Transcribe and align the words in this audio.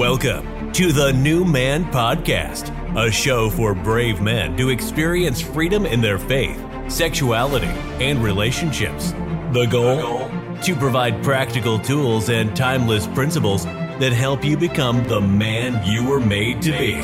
Welcome 0.00 0.72
to 0.72 0.92
the 0.92 1.12
New 1.12 1.44
Man 1.44 1.84
Podcast, 1.92 2.70
a 2.96 3.10
show 3.10 3.50
for 3.50 3.74
brave 3.74 4.22
men 4.22 4.56
to 4.56 4.70
experience 4.70 5.42
freedom 5.42 5.84
in 5.84 6.00
their 6.00 6.18
faith, 6.18 6.58
sexuality, 6.88 7.66
and 7.66 8.24
relationships. 8.24 9.10
The 9.52 9.66
goal? 9.70 10.30
To 10.62 10.74
provide 10.74 11.22
practical 11.22 11.78
tools 11.78 12.30
and 12.30 12.56
timeless 12.56 13.06
principles 13.08 13.66
that 13.66 14.14
help 14.14 14.42
you 14.42 14.56
become 14.56 15.06
the 15.06 15.20
man 15.20 15.86
you 15.86 16.08
were 16.08 16.18
made 16.18 16.62
to 16.62 16.70
be. 16.70 16.94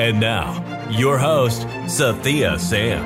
And 0.00 0.20
now, 0.20 0.88
your 0.90 1.18
host, 1.18 1.62
Sathiya 1.86 2.60
Sam. 2.60 3.02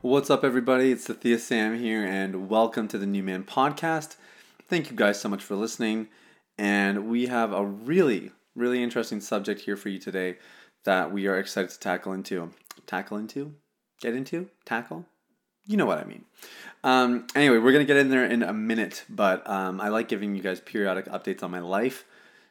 What's 0.00 0.30
up, 0.30 0.44
everybody? 0.44 0.92
It's 0.92 1.08
Sathiya 1.08 1.40
Sam 1.40 1.76
here, 1.76 2.04
and 2.04 2.48
welcome 2.48 2.86
to 2.86 2.98
the 2.98 3.06
New 3.06 3.24
Man 3.24 3.42
Podcast. 3.42 4.14
Thank 4.72 4.90
you 4.90 4.96
guys 4.96 5.20
so 5.20 5.28
much 5.28 5.42
for 5.42 5.54
listening. 5.54 6.08
And 6.56 7.10
we 7.10 7.26
have 7.26 7.52
a 7.52 7.62
really, 7.62 8.30
really 8.54 8.82
interesting 8.82 9.20
subject 9.20 9.60
here 9.60 9.76
for 9.76 9.90
you 9.90 9.98
today 9.98 10.38
that 10.84 11.12
we 11.12 11.26
are 11.26 11.38
excited 11.38 11.68
to 11.72 11.78
tackle 11.78 12.14
into. 12.14 12.52
Tackle 12.86 13.18
into? 13.18 13.54
Get 14.00 14.14
into? 14.14 14.48
Tackle? 14.64 15.04
You 15.66 15.76
know 15.76 15.84
what 15.84 15.98
I 15.98 16.04
mean. 16.04 16.24
Um, 16.82 17.26
anyway, 17.34 17.58
we're 17.58 17.72
going 17.72 17.86
to 17.86 17.92
get 17.92 17.98
in 17.98 18.08
there 18.08 18.24
in 18.24 18.42
a 18.42 18.54
minute, 18.54 19.04
but 19.10 19.46
um, 19.46 19.78
I 19.78 19.88
like 19.88 20.08
giving 20.08 20.34
you 20.34 20.42
guys 20.42 20.58
periodic 20.58 21.04
updates 21.04 21.42
on 21.42 21.50
my 21.50 21.60
life. 21.60 22.06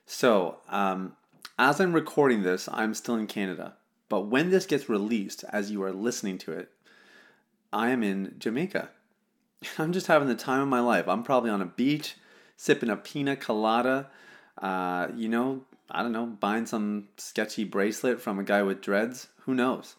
So, 0.06 0.60
um, 0.70 1.14
as 1.58 1.80
I'm 1.82 1.92
recording 1.92 2.44
this, 2.44 2.70
I'm 2.72 2.94
still 2.94 3.16
in 3.16 3.26
Canada. 3.26 3.78
But 4.10 4.28
when 4.28 4.52
this 4.52 4.68
gets 4.68 4.88
released, 4.88 5.44
as 5.50 5.72
you 5.72 5.82
are 5.82 5.92
listening 5.92 6.38
to 6.38 6.52
it, 6.52 6.70
I 7.74 7.90
am 7.90 8.04
in 8.04 8.36
Jamaica. 8.38 8.92
I'm 9.78 9.94
just 9.94 10.08
having 10.08 10.28
the 10.28 10.36
time 10.36 10.62
of 10.62 10.68
my 10.68 10.80
life. 10.80 11.08
I'm 11.08 11.24
probably 11.24 11.50
on 11.50 11.62
a 11.62 11.66
beach, 11.66 12.16
sipping 12.58 12.90
a 12.90 12.96
pina 12.96 13.36
colada. 13.36 14.10
Uh, 14.58 15.08
you 15.16 15.30
know, 15.30 15.62
I 15.90 16.04
don't 16.04 16.12
know, 16.12 16.26
buying 16.26 16.66
some 16.66 17.10
sketchy 17.18 17.64
bracelet 17.64 18.22
from 18.22 18.40
a 18.40 18.44
guy 18.44 18.64
with 18.64 18.82
dreads. 18.82 19.28
Who 19.42 19.54
knows? 19.54 19.96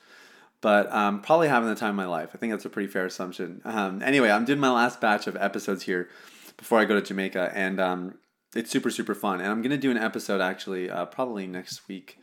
But 0.60 0.92
um, 0.92 1.20
probably 1.20 1.48
having 1.48 1.68
the 1.68 1.74
time 1.74 1.90
of 1.90 1.96
my 1.96 2.06
life. 2.06 2.30
I 2.34 2.38
think 2.38 2.52
that's 2.52 2.64
a 2.64 2.70
pretty 2.70 2.88
fair 2.88 3.06
assumption. 3.06 3.60
Um, 3.64 4.00
anyway, 4.02 4.30
I'm 4.30 4.44
doing 4.44 4.60
my 4.60 4.70
last 4.70 5.00
batch 5.00 5.26
of 5.26 5.36
episodes 5.36 5.82
here 5.82 6.08
before 6.56 6.78
I 6.78 6.84
go 6.84 6.94
to 6.94 7.02
Jamaica, 7.02 7.50
and 7.52 7.80
um, 7.80 8.18
it's 8.54 8.70
super 8.70 8.90
super 8.90 9.14
fun. 9.14 9.40
And 9.40 9.50
I'm 9.50 9.60
gonna 9.60 9.76
do 9.76 9.90
an 9.90 9.96
episode 9.96 10.40
actually, 10.40 10.88
uh, 10.88 11.06
probably 11.06 11.48
next 11.48 11.88
week, 11.88 12.18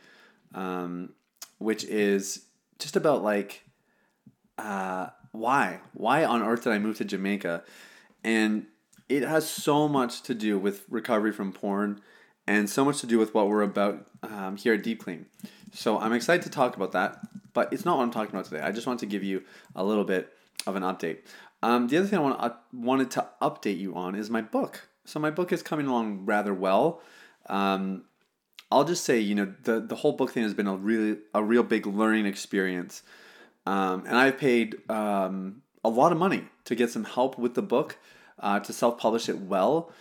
um, 0.54 1.10
which 1.58 1.84
is 1.84 2.46
just 2.78 2.96
about 2.96 3.22
like. 3.22 3.64
Uh, 4.56 5.08
why? 5.32 5.80
Why 5.94 6.24
on 6.24 6.42
earth 6.42 6.64
did 6.64 6.72
I 6.72 6.78
move 6.78 6.96
to 6.98 7.04
Jamaica? 7.04 7.62
And 8.24 8.66
it 9.08 9.22
has 9.22 9.48
so 9.48 9.88
much 9.88 10.22
to 10.22 10.34
do 10.34 10.58
with 10.58 10.84
recovery 10.88 11.32
from 11.32 11.52
porn 11.52 12.00
and 12.46 12.68
so 12.68 12.84
much 12.84 13.00
to 13.00 13.06
do 13.06 13.18
with 13.18 13.34
what 13.34 13.48
we're 13.48 13.62
about 13.62 14.06
um, 14.22 14.56
here 14.56 14.74
at 14.74 14.82
Deep 14.82 15.02
Clean. 15.02 15.26
So 15.72 15.98
I'm 15.98 16.12
excited 16.12 16.42
to 16.42 16.50
talk 16.50 16.76
about 16.76 16.92
that, 16.92 17.20
but 17.52 17.72
it's 17.72 17.84
not 17.84 17.96
what 17.96 18.04
I'm 18.04 18.10
talking 18.10 18.34
about 18.34 18.46
today. 18.46 18.60
I 18.60 18.72
just 18.72 18.86
want 18.86 19.00
to 19.00 19.06
give 19.06 19.22
you 19.22 19.42
a 19.74 19.84
little 19.84 20.04
bit 20.04 20.32
of 20.66 20.76
an 20.76 20.82
update. 20.82 21.18
Um, 21.62 21.88
the 21.88 21.98
other 21.98 22.06
thing 22.06 22.18
I 22.18 22.22
want 22.22 22.54
wanted 22.72 23.10
to 23.12 23.26
update 23.40 23.78
you 23.78 23.94
on 23.94 24.14
is 24.14 24.30
my 24.30 24.40
book. 24.40 24.88
So 25.04 25.20
my 25.20 25.30
book 25.30 25.52
is 25.52 25.62
coming 25.62 25.86
along 25.86 26.24
rather 26.24 26.54
well. 26.54 27.02
Um, 27.46 28.04
I'll 28.70 28.84
just 28.84 29.04
say, 29.04 29.18
you 29.18 29.34
know, 29.34 29.52
the 29.64 29.80
the 29.80 29.96
whole 29.96 30.12
book 30.12 30.32
thing 30.32 30.42
has 30.42 30.54
been 30.54 30.66
a 30.66 30.76
really 30.76 31.18
a 31.34 31.42
real 31.42 31.62
big 31.62 31.86
learning 31.86 32.26
experience. 32.26 33.02
Um, 33.66 34.04
and 34.06 34.16
I've 34.16 34.38
paid 34.38 34.76
um, 34.90 35.62
a 35.84 35.88
lot 35.88 36.12
of 36.12 36.18
money 36.18 36.44
to 36.64 36.74
get 36.74 36.90
some 36.90 37.04
help 37.04 37.38
with 37.38 37.54
the 37.54 37.62
book 37.62 37.98
uh, 38.38 38.60
to 38.60 38.72
self 38.72 38.98
publish 38.98 39.28
it 39.28 39.38
well. 39.38 39.92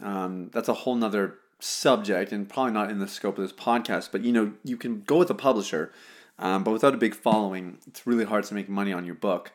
Um, 0.00 0.50
that's 0.52 0.68
a 0.68 0.74
whole 0.74 0.94
nother 0.94 1.38
subject 1.60 2.32
and 2.32 2.48
probably 2.48 2.72
not 2.72 2.90
in 2.90 2.98
the 2.98 3.08
scope 3.08 3.36
of 3.38 3.42
this 3.42 3.52
podcast, 3.52 4.10
but 4.12 4.22
you 4.22 4.32
know, 4.32 4.52
you 4.64 4.76
can 4.76 5.02
go 5.02 5.18
with 5.18 5.30
a 5.30 5.34
publisher, 5.34 5.92
um, 6.38 6.62
but 6.62 6.70
without 6.70 6.94
a 6.94 6.98
big 6.98 7.14
following, 7.14 7.78
it's 7.86 8.06
really 8.06 8.24
hard 8.24 8.44
to 8.44 8.54
make 8.54 8.68
money 8.68 8.92
on 8.92 9.04
your 9.04 9.16
book. 9.16 9.52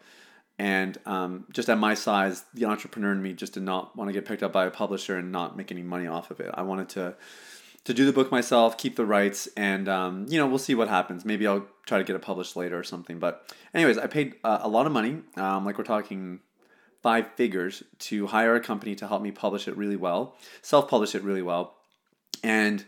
And 0.60 0.98
um, 1.06 1.46
just 1.52 1.70
at 1.70 1.80
my 1.80 1.94
size, 1.94 2.46
the 2.54 2.66
entrepreneur 2.66 3.12
in 3.12 3.22
me 3.24 3.34
just 3.34 3.54
did 3.54 3.64
not 3.64 3.96
want 3.96 4.10
to 4.10 4.14
get 4.14 4.26
picked 4.26 4.44
up 4.44 4.54
by 4.54 4.66
a 4.66 4.72
publisher 4.72 5.18
and 5.18 5.32
not 5.32 5.58
make 5.58 5.72
any 5.72 5.82
money 5.82 6.06
off 6.06 6.30
of 6.30 6.40
it. 6.40 6.52
I 6.54 6.62
wanted 6.62 6.90
to 6.90 7.16
to 7.86 7.94
do 7.94 8.06
the 8.06 8.14
book 8.14 8.32
myself, 8.32 8.78
keep 8.78 8.96
the 8.96 9.06
rights, 9.06 9.48
and 9.58 9.90
um, 9.90 10.26
you 10.30 10.38
know 10.38 10.48
we'll 10.48 10.60
see 10.60 10.76
what 10.76 10.88
happens. 10.88 11.26
Maybe 11.26 11.48
I'll 11.48 11.66
try 11.86 11.98
to 11.98 12.04
get 12.04 12.16
it 12.16 12.22
published 12.22 12.56
later 12.56 12.78
or 12.80 12.84
something. 12.84 13.20
But 13.20 13.54
anyways, 13.74 13.98
I 13.98 14.08
paid 14.08 14.36
uh, 14.44 14.60
a 14.62 14.70
lot 14.70 14.86
of 14.86 14.92
money, 14.92 15.22
um, 15.36 15.66
like 15.66 15.78
we're 15.78 15.84
talking 15.84 16.40
five 17.02 17.28
figures, 17.36 17.84
to 18.00 18.28
hire 18.28 18.56
a 18.56 18.62
company 18.62 18.96
to 18.96 19.08
help 19.08 19.22
me 19.22 19.32
publish 19.32 19.68
it 19.68 19.76
really 19.76 19.98
well, 19.98 20.36
self-publish 20.62 21.16
it 21.16 21.24
really 21.24 21.42
well, 21.42 21.76
and 22.44 22.86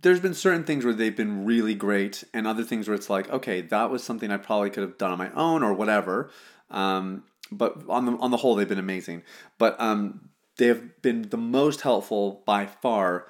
there's 0.00 0.20
been 0.20 0.34
certain 0.34 0.64
things 0.64 0.84
where 0.84 0.94
they've 0.94 1.16
been 1.16 1.44
really 1.44 1.74
great, 1.74 2.24
and 2.32 2.46
other 2.46 2.62
things 2.62 2.86
where 2.86 2.94
it's 2.94 3.10
like, 3.10 3.28
okay, 3.30 3.62
that 3.62 3.90
was 3.90 4.04
something 4.04 4.30
I 4.30 4.36
probably 4.36 4.70
could 4.70 4.82
have 4.82 4.98
done 4.98 5.12
on 5.12 5.18
my 5.18 5.32
own 5.32 5.62
or 5.62 5.72
whatever. 5.72 6.30
Um, 6.70 7.24
but 7.50 7.82
on 7.88 8.04
the 8.04 8.12
on 8.18 8.30
the 8.30 8.36
whole, 8.36 8.54
they've 8.54 8.68
been 8.68 8.78
amazing. 8.78 9.22
But 9.58 9.80
um, 9.80 10.28
they 10.58 10.66
have 10.66 11.00
been 11.02 11.22
the 11.30 11.38
most 11.38 11.80
helpful 11.80 12.42
by 12.44 12.66
far 12.66 13.26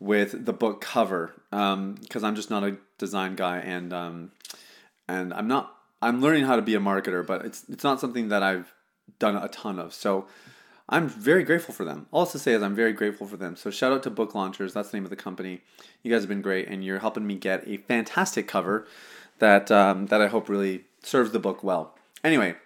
with 0.00 0.44
the 0.44 0.52
book 0.52 0.80
cover 0.80 1.34
because 1.50 1.72
um, 1.74 2.24
I'm 2.24 2.36
just 2.36 2.50
not 2.50 2.64
a 2.64 2.76
design 2.98 3.34
guy 3.34 3.58
and 3.58 3.92
um, 3.92 4.32
and 5.08 5.32
I'm 5.32 5.48
not 5.48 5.74
I'm 6.00 6.20
learning 6.20 6.44
how 6.44 6.56
to 6.56 6.62
be 6.62 6.74
a 6.74 6.80
marketer, 6.80 7.26
but 7.26 7.44
it's 7.44 7.64
it's 7.68 7.84
not 7.84 8.00
something 8.00 8.28
that 8.28 8.42
I've 8.42 8.72
done 9.18 9.36
a 9.36 9.48
ton 9.48 9.78
of. 9.78 9.92
So 9.94 10.26
I'm 10.88 11.08
very 11.08 11.44
grateful 11.44 11.74
for 11.74 11.84
them. 11.84 12.06
All 12.12 12.26
to 12.26 12.38
say 12.38 12.52
is 12.52 12.62
I'm 12.62 12.74
very 12.74 12.92
grateful 12.92 13.26
for 13.26 13.36
them. 13.36 13.56
So 13.56 13.70
shout 13.70 13.92
out 13.92 14.02
to 14.04 14.10
Book 14.10 14.34
Launchers. 14.34 14.72
That's 14.72 14.90
the 14.90 14.96
name 14.96 15.04
of 15.04 15.10
the 15.10 15.16
company. 15.16 15.60
You 16.02 16.12
guys 16.12 16.22
have 16.22 16.28
been 16.28 16.42
great, 16.42 16.68
and 16.68 16.84
you're 16.84 17.00
helping 17.00 17.26
me 17.26 17.34
get 17.34 17.66
a 17.66 17.78
fantastic 17.78 18.46
cover 18.46 18.86
that 19.38 19.70
um, 19.70 20.06
that 20.06 20.22
I 20.22 20.28
hope 20.28 20.48
really 20.48 20.84
serves 21.02 21.32
the 21.32 21.38
book 21.38 21.62
well. 21.64 21.94
Anyway, 22.22 22.56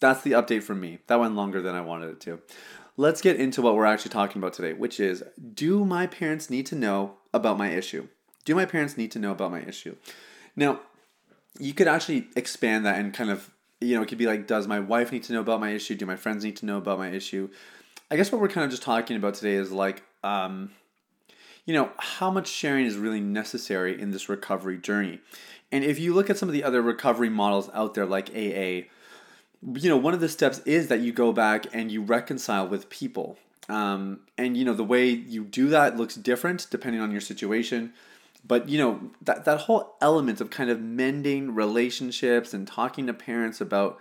that's 0.00 0.22
the 0.22 0.32
update 0.32 0.62
from 0.62 0.80
me. 0.80 0.98
That 1.06 1.20
went 1.20 1.34
longer 1.34 1.60
than 1.60 1.74
I 1.74 1.80
wanted 1.80 2.10
it 2.10 2.20
to 2.22 2.40
let's 2.96 3.20
get 3.20 3.36
into 3.36 3.62
what 3.62 3.74
we're 3.74 3.84
actually 3.86 4.10
talking 4.10 4.40
about 4.40 4.52
today, 4.52 4.72
which 4.72 4.98
is 5.00 5.22
do 5.54 5.84
my 5.84 6.06
parents 6.06 6.50
need 6.50 6.66
to 6.66 6.74
know 6.74 7.14
about 7.32 7.58
my 7.58 7.70
issue? 7.70 8.08
Do 8.44 8.54
my 8.54 8.64
parents 8.64 8.96
need 8.96 9.10
to 9.12 9.18
know 9.18 9.32
about 9.32 9.50
my 9.50 9.60
issue? 9.60 9.96
Now, 10.54 10.80
you 11.58 11.74
could 11.74 11.88
actually 11.88 12.28
expand 12.36 12.86
that 12.86 12.98
and 12.98 13.12
kind 13.12 13.30
of, 13.30 13.50
you 13.80 13.96
know, 13.96 14.02
it 14.02 14.08
could 14.08 14.18
be 14.18 14.26
like, 14.26 14.46
does 14.46 14.66
my 14.66 14.80
wife 14.80 15.12
need 15.12 15.24
to 15.24 15.32
know 15.32 15.40
about 15.40 15.60
my 15.60 15.70
issue? 15.70 15.94
Do 15.94 16.06
my 16.06 16.16
friends 16.16 16.44
need 16.44 16.56
to 16.56 16.66
know 16.66 16.78
about 16.78 16.98
my 16.98 17.10
issue? 17.10 17.50
I 18.10 18.16
guess 18.16 18.30
what 18.30 18.40
we're 18.40 18.48
kind 18.48 18.64
of 18.64 18.70
just 18.70 18.82
talking 18.82 19.16
about 19.16 19.34
today 19.34 19.54
is 19.54 19.72
like, 19.72 20.02
um, 20.22 20.70
you 21.64 21.74
know, 21.74 21.90
how 21.98 22.30
much 22.30 22.46
sharing 22.46 22.86
is 22.86 22.96
really 22.96 23.20
necessary 23.20 24.00
in 24.00 24.12
this 24.12 24.28
recovery 24.28 24.78
journey. 24.78 25.20
And 25.72 25.82
if 25.82 25.98
you 25.98 26.14
look 26.14 26.30
at 26.30 26.38
some 26.38 26.48
of 26.48 26.52
the 26.52 26.62
other 26.62 26.80
recovery 26.80 27.28
models 27.28 27.68
out 27.74 27.94
there, 27.94 28.06
like 28.06 28.30
AA, 28.30 28.86
you 29.62 29.88
know, 29.88 29.96
one 29.96 30.14
of 30.14 30.20
the 30.20 30.28
steps 30.28 30.60
is 30.60 30.88
that 30.88 31.00
you 31.00 31.12
go 31.12 31.32
back 31.32 31.66
and 31.72 31.90
you 31.90 32.02
reconcile 32.02 32.68
with 32.68 32.90
people. 32.90 33.38
Um, 33.68 34.20
and 34.38 34.56
you 34.56 34.64
know, 34.64 34.74
the 34.74 34.84
way 34.84 35.08
you 35.08 35.44
do 35.44 35.68
that 35.68 35.96
looks 35.96 36.14
different 36.14 36.66
depending 36.70 37.00
on 37.00 37.10
your 37.10 37.20
situation. 37.20 37.92
But 38.46 38.68
you 38.68 38.78
know, 38.78 39.10
that, 39.22 39.44
that 39.44 39.62
whole 39.62 39.96
element 40.00 40.40
of 40.40 40.50
kind 40.50 40.70
of 40.70 40.80
mending 40.80 41.54
relationships 41.54 42.54
and 42.54 42.66
talking 42.66 43.06
to 43.06 43.14
parents 43.14 43.60
about 43.60 43.98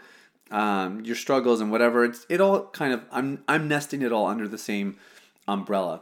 um, 0.51 1.03
your 1.03 1.15
struggles 1.15 1.61
and 1.61 1.71
whatever, 1.71 2.05
it's 2.05 2.25
it 2.29 2.39
all 2.39 2.67
kind 2.67 2.93
of 2.93 3.03
I'm 3.11 3.43
I'm 3.47 3.67
nesting 3.67 4.01
it 4.03 4.11
all 4.11 4.27
under 4.27 4.47
the 4.47 4.57
same 4.57 4.97
umbrella. 5.47 6.01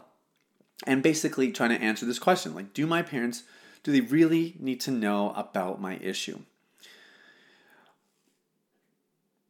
And 0.86 1.02
basically 1.02 1.52
trying 1.52 1.70
to 1.70 1.82
answer 1.82 2.06
this 2.06 2.20
question 2.20 2.54
like, 2.54 2.74
do 2.74 2.86
my 2.86 3.02
parents 3.02 3.44
do 3.84 3.92
they 3.92 4.02
really 4.02 4.56
need 4.60 4.80
to 4.82 4.92
know 4.92 5.34
about 5.36 5.80
my 5.80 5.98
issue? 5.98 6.40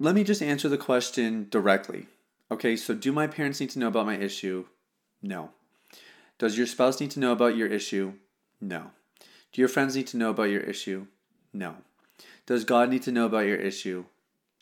Let 0.03 0.15
me 0.15 0.25
just 0.25 0.41
answer 0.41 0.67
the 0.67 0.77
question 0.77 1.47
directly. 1.49 2.07
Okay, 2.51 2.75
so 2.75 2.93
do 2.93 3.13
my 3.13 3.25
parents 3.25 3.61
need 3.61 3.69
to 3.69 3.79
know 3.79 3.87
about 3.87 4.05
my 4.05 4.17
issue? 4.17 4.65
No. 5.21 5.51
Does 6.37 6.57
your 6.57 6.67
spouse 6.67 6.99
need 6.99 7.11
to 7.11 7.21
know 7.21 7.31
about 7.31 7.55
your 7.55 7.69
issue? 7.69 8.15
No. 8.59 8.91
Do 9.53 9.61
your 9.61 9.69
friends 9.69 9.95
need 9.95 10.07
to 10.07 10.17
know 10.17 10.31
about 10.31 10.49
your 10.49 10.59
issue? 10.59 11.07
No. 11.53 11.77
Does 12.45 12.65
God 12.65 12.89
need 12.89 13.03
to 13.03 13.13
know 13.13 13.25
about 13.27 13.45
your 13.45 13.55
issue? 13.55 14.03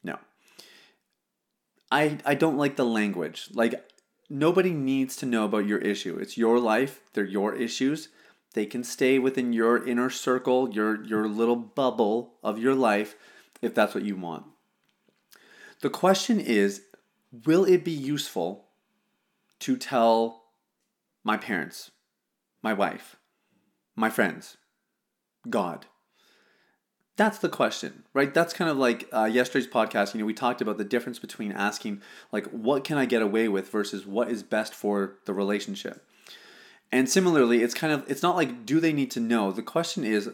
No. 0.04 0.20
I 1.90 2.20
I 2.24 2.36
don't 2.36 2.58
like 2.58 2.76
the 2.76 2.86
language. 2.86 3.48
Like 3.52 3.84
nobody 4.30 4.70
needs 4.70 5.16
to 5.18 5.26
know 5.26 5.46
about 5.46 5.66
your 5.66 5.80
issue. 5.80 6.18
It's 6.18 6.38
your 6.38 6.60
life, 6.60 7.02
they're 7.14 7.26
your 7.26 7.56
issues. 7.56 8.10
They 8.54 8.68
can 8.68 8.84
stay 8.84 9.18
within 9.18 9.54
your 9.54 9.84
inner 9.84 10.12
circle, 10.12 10.70
your 10.70 11.04
your 11.04 11.28
little 11.28 11.56
bubble 11.56 12.36
of 12.44 12.60
your 12.60 12.76
life 12.76 13.16
if 13.60 13.74
that's 13.74 13.96
what 13.96 14.06
you 14.06 14.16
want. 14.16 14.51
The 15.82 15.90
question 15.90 16.40
is 16.40 16.84
will 17.46 17.66
it 17.66 17.84
be 17.84 17.92
useful 17.92 18.66
to 19.60 19.78
tell 19.78 20.44
my 21.24 21.38
parents, 21.38 21.92
my 22.62 22.74
wife, 22.74 23.16
my 23.96 24.10
friends, 24.10 24.58
God? 25.50 25.86
That's 27.18 27.40
the 27.40 27.50
question, 27.50 28.04
right? 28.14 28.34
That's 28.34 28.54
kind 28.54 28.72
of 28.72 28.78
like 28.78 29.08
uh, 29.12 29.26
yesterday's 29.26 29.70
podcast. 29.70 30.14
You 30.14 30.20
know, 30.20 30.26
we 30.26 30.34
talked 30.34 30.62
about 30.62 30.78
the 30.78 30.84
difference 30.84 31.20
between 31.20 31.52
asking, 31.52 32.02
like, 32.32 32.48
what 32.48 32.84
can 32.84 32.98
I 32.98 33.06
get 33.06 33.22
away 33.22 33.48
with 33.48 33.70
versus 33.70 34.08
what 34.08 34.30
is 34.30 34.44
best 34.44 34.74
for 34.74 35.18
the 35.26 35.34
relationship. 35.34 36.04
And 36.92 37.10
similarly, 37.10 37.62
it's 37.62 37.74
kind 37.74 37.94
of, 37.94 38.10
it's 38.10 38.24
not 38.24 38.36
like, 38.36 38.66
do 38.66 38.80
they 38.80 38.94
need 38.94 39.12
to 39.12 39.20
know? 39.20 39.52
The 39.52 39.62
question 39.62 40.04
is, 40.04 40.30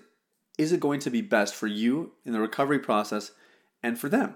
is 0.57 0.71
it 0.71 0.79
going 0.79 0.99
to 1.01 1.09
be 1.09 1.21
best 1.21 1.53
for 1.53 1.67
you 1.67 2.13
in 2.25 2.31
the 2.31 2.39
recovery 2.39 2.79
process 2.79 3.31
and 3.83 3.99
for 3.99 4.07
them? 4.07 4.35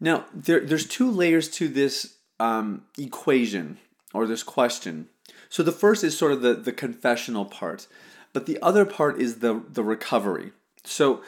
Now, 0.00 0.26
there, 0.32 0.60
there's 0.60 0.86
two 0.86 1.10
layers 1.10 1.48
to 1.50 1.68
this 1.68 2.16
um, 2.38 2.82
equation 2.98 3.78
or 4.12 4.26
this 4.26 4.42
question. 4.42 5.08
So 5.48 5.62
the 5.62 5.72
first 5.72 6.04
is 6.04 6.16
sort 6.16 6.32
of 6.32 6.42
the, 6.42 6.54
the 6.54 6.72
confessional 6.72 7.44
part, 7.44 7.86
but 8.32 8.46
the 8.46 8.58
other 8.60 8.84
part 8.84 9.20
is 9.20 9.38
the, 9.38 9.62
the 9.68 9.84
recovery. 9.84 10.52
So 10.84 11.22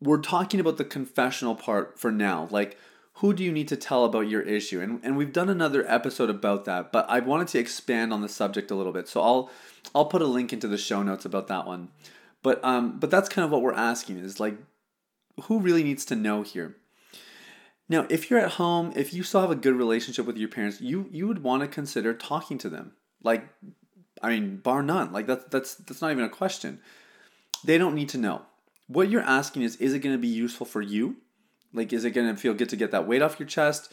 we're 0.00 0.20
talking 0.20 0.60
about 0.60 0.76
the 0.76 0.84
confessional 0.84 1.54
part 1.54 1.98
for 1.98 2.10
now. 2.10 2.48
Like, 2.50 2.76
who 3.14 3.32
do 3.32 3.42
you 3.42 3.50
need 3.50 3.68
to 3.68 3.76
tell 3.76 4.04
about 4.04 4.28
your 4.28 4.42
issue? 4.42 4.80
And, 4.80 5.00
and 5.02 5.16
we've 5.16 5.32
done 5.32 5.48
another 5.48 5.84
episode 5.90 6.30
about 6.30 6.64
that, 6.66 6.92
but 6.92 7.08
I 7.10 7.18
wanted 7.18 7.48
to 7.48 7.58
expand 7.58 8.12
on 8.12 8.22
the 8.22 8.28
subject 8.28 8.70
a 8.70 8.76
little 8.76 8.92
bit. 8.92 9.08
So 9.08 9.20
I'll 9.20 9.50
I'll 9.92 10.04
put 10.04 10.22
a 10.22 10.26
link 10.26 10.52
into 10.52 10.68
the 10.68 10.78
show 10.78 11.02
notes 11.02 11.24
about 11.24 11.48
that 11.48 11.66
one. 11.66 11.88
But 12.42 12.64
um, 12.64 13.00
but 13.00 13.10
that's 13.10 13.28
kind 13.28 13.44
of 13.44 13.50
what 13.50 13.62
we're 13.62 13.74
asking 13.74 14.18
is 14.18 14.38
like, 14.38 14.56
who 15.42 15.58
really 15.58 15.82
needs 15.82 16.04
to 16.06 16.14
know 16.14 16.42
here? 16.42 16.76
Now, 17.88 18.06
if 18.10 18.30
you're 18.30 18.38
at 18.38 18.52
home, 18.52 18.92
if 18.94 19.14
you 19.14 19.22
still 19.22 19.40
have 19.40 19.50
a 19.50 19.56
good 19.56 19.74
relationship 19.74 20.26
with 20.26 20.36
your 20.36 20.48
parents, 20.48 20.80
you 20.80 21.08
you 21.10 21.26
would 21.26 21.42
want 21.42 21.62
to 21.62 21.68
consider 21.68 22.12
talking 22.12 22.58
to 22.58 22.68
them. 22.68 22.92
Like, 23.22 23.48
I 24.22 24.30
mean, 24.30 24.58
bar 24.58 24.82
none. 24.82 25.12
Like 25.12 25.26
that's 25.26 25.44
that's 25.46 25.74
that's 25.76 26.02
not 26.02 26.10
even 26.10 26.24
a 26.24 26.28
question. 26.28 26.80
They 27.64 27.78
don't 27.78 27.94
need 27.94 28.10
to 28.10 28.18
know. 28.18 28.42
What 28.86 29.10
you're 29.10 29.22
asking 29.22 29.62
is, 29.62 29.76
is 29.76 29.92
it 29.94 29.98
going 30.00 30.14
to 30.14 30.20
be 30.20 30.28
useful 30.28 30.64
for 30.64 30.80
you? 30.80 31.16
Like, 31.74 31.92
is 31.92 32.04
it 32.04 32.12
going 32.12 32.34
to 32.34 32.40
feel 32.40 32.54
good 32.54 32.68
to 32.70 32.76
get 32.76 32.90
that 32.92 33.06
weight 33.06 33.20
off 33.20 33.38
your 33.38 33.48
chest? 33.48 33.92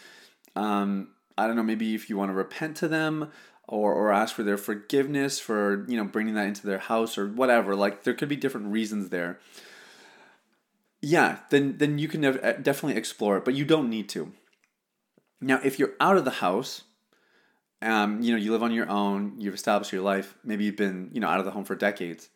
Um, 0.56 1.09
I 1.38 1.48
don't 1.48 1.56
know. 1.56 1.63
Maybe 1.63 1.95
if 1.95 2.09
you 2.09 2.18
want 2.18 2.30
to 2.30 2.36
repent 2.36 2.77
to 2.77 2.88
them, 2.88 3.31
or 3.68 3.94
or 3.94 4.12
ask 4.12 4.36
for 4.36 4.44
their 4.44 4.57
forgiveness 4.57 5.39
for 5.39 5.86
you 5.88 5.95
know 5.95 6.03
bringing 6.03 6.36
that 6.36 6.48
into 6.48 6.68
their 6.68 6.80
house 6.80 7.18
or 7.18 7.27
whatever. 7.27 7.75
Like, 7.75 8.03
there 8.03 8.13
could 8.13 8.30
be 8.30 8.36
different 8.36 8.68
reasons 8.68 9.09
there 9.09 9.39
yeah, 11.01 11.39
then 11.50 11.77
then 11.77 12.00
you 12.00 12.07
can 12.07 12.24
uh, 12.25 12.57
definitely 12.62 12.97
explore 12.97 13.38
it, 13.38 13.45
but 13.45 13.53
you 13.53 13.65
don't 13.65 13.89
need 13.89 14.09
to. 14.09 14.31
Now, 15.42 15.59
if 15.63 15.77
you're 15.77 15.94
out 16.00 16.18
of 16.18 16.25
the 16.25 16.31
house, 16.31 16.83
um, 17.81 18.21
you 18.21 18.31
know, 18.31 18.38
you 18.38 18.51
live 18.51 18.63
on 18.63 18.71
your 18.71 18.89
own, 18.89 19.36
you've 19.38 19.53
established 19.53 19.92
your 19.92 20.01
life, 20.01 20.36
maybe 20.44 20.63
you've 20.63 20.77
been, 20.77 21.09
you 21.13 21.19
know, 21.19 21.27
out 21.27 21.39
of 21.39 21.45
the 21.45 21.51
home 21.51 21.65
for 21.65 21.75
decades. 21.75 22.30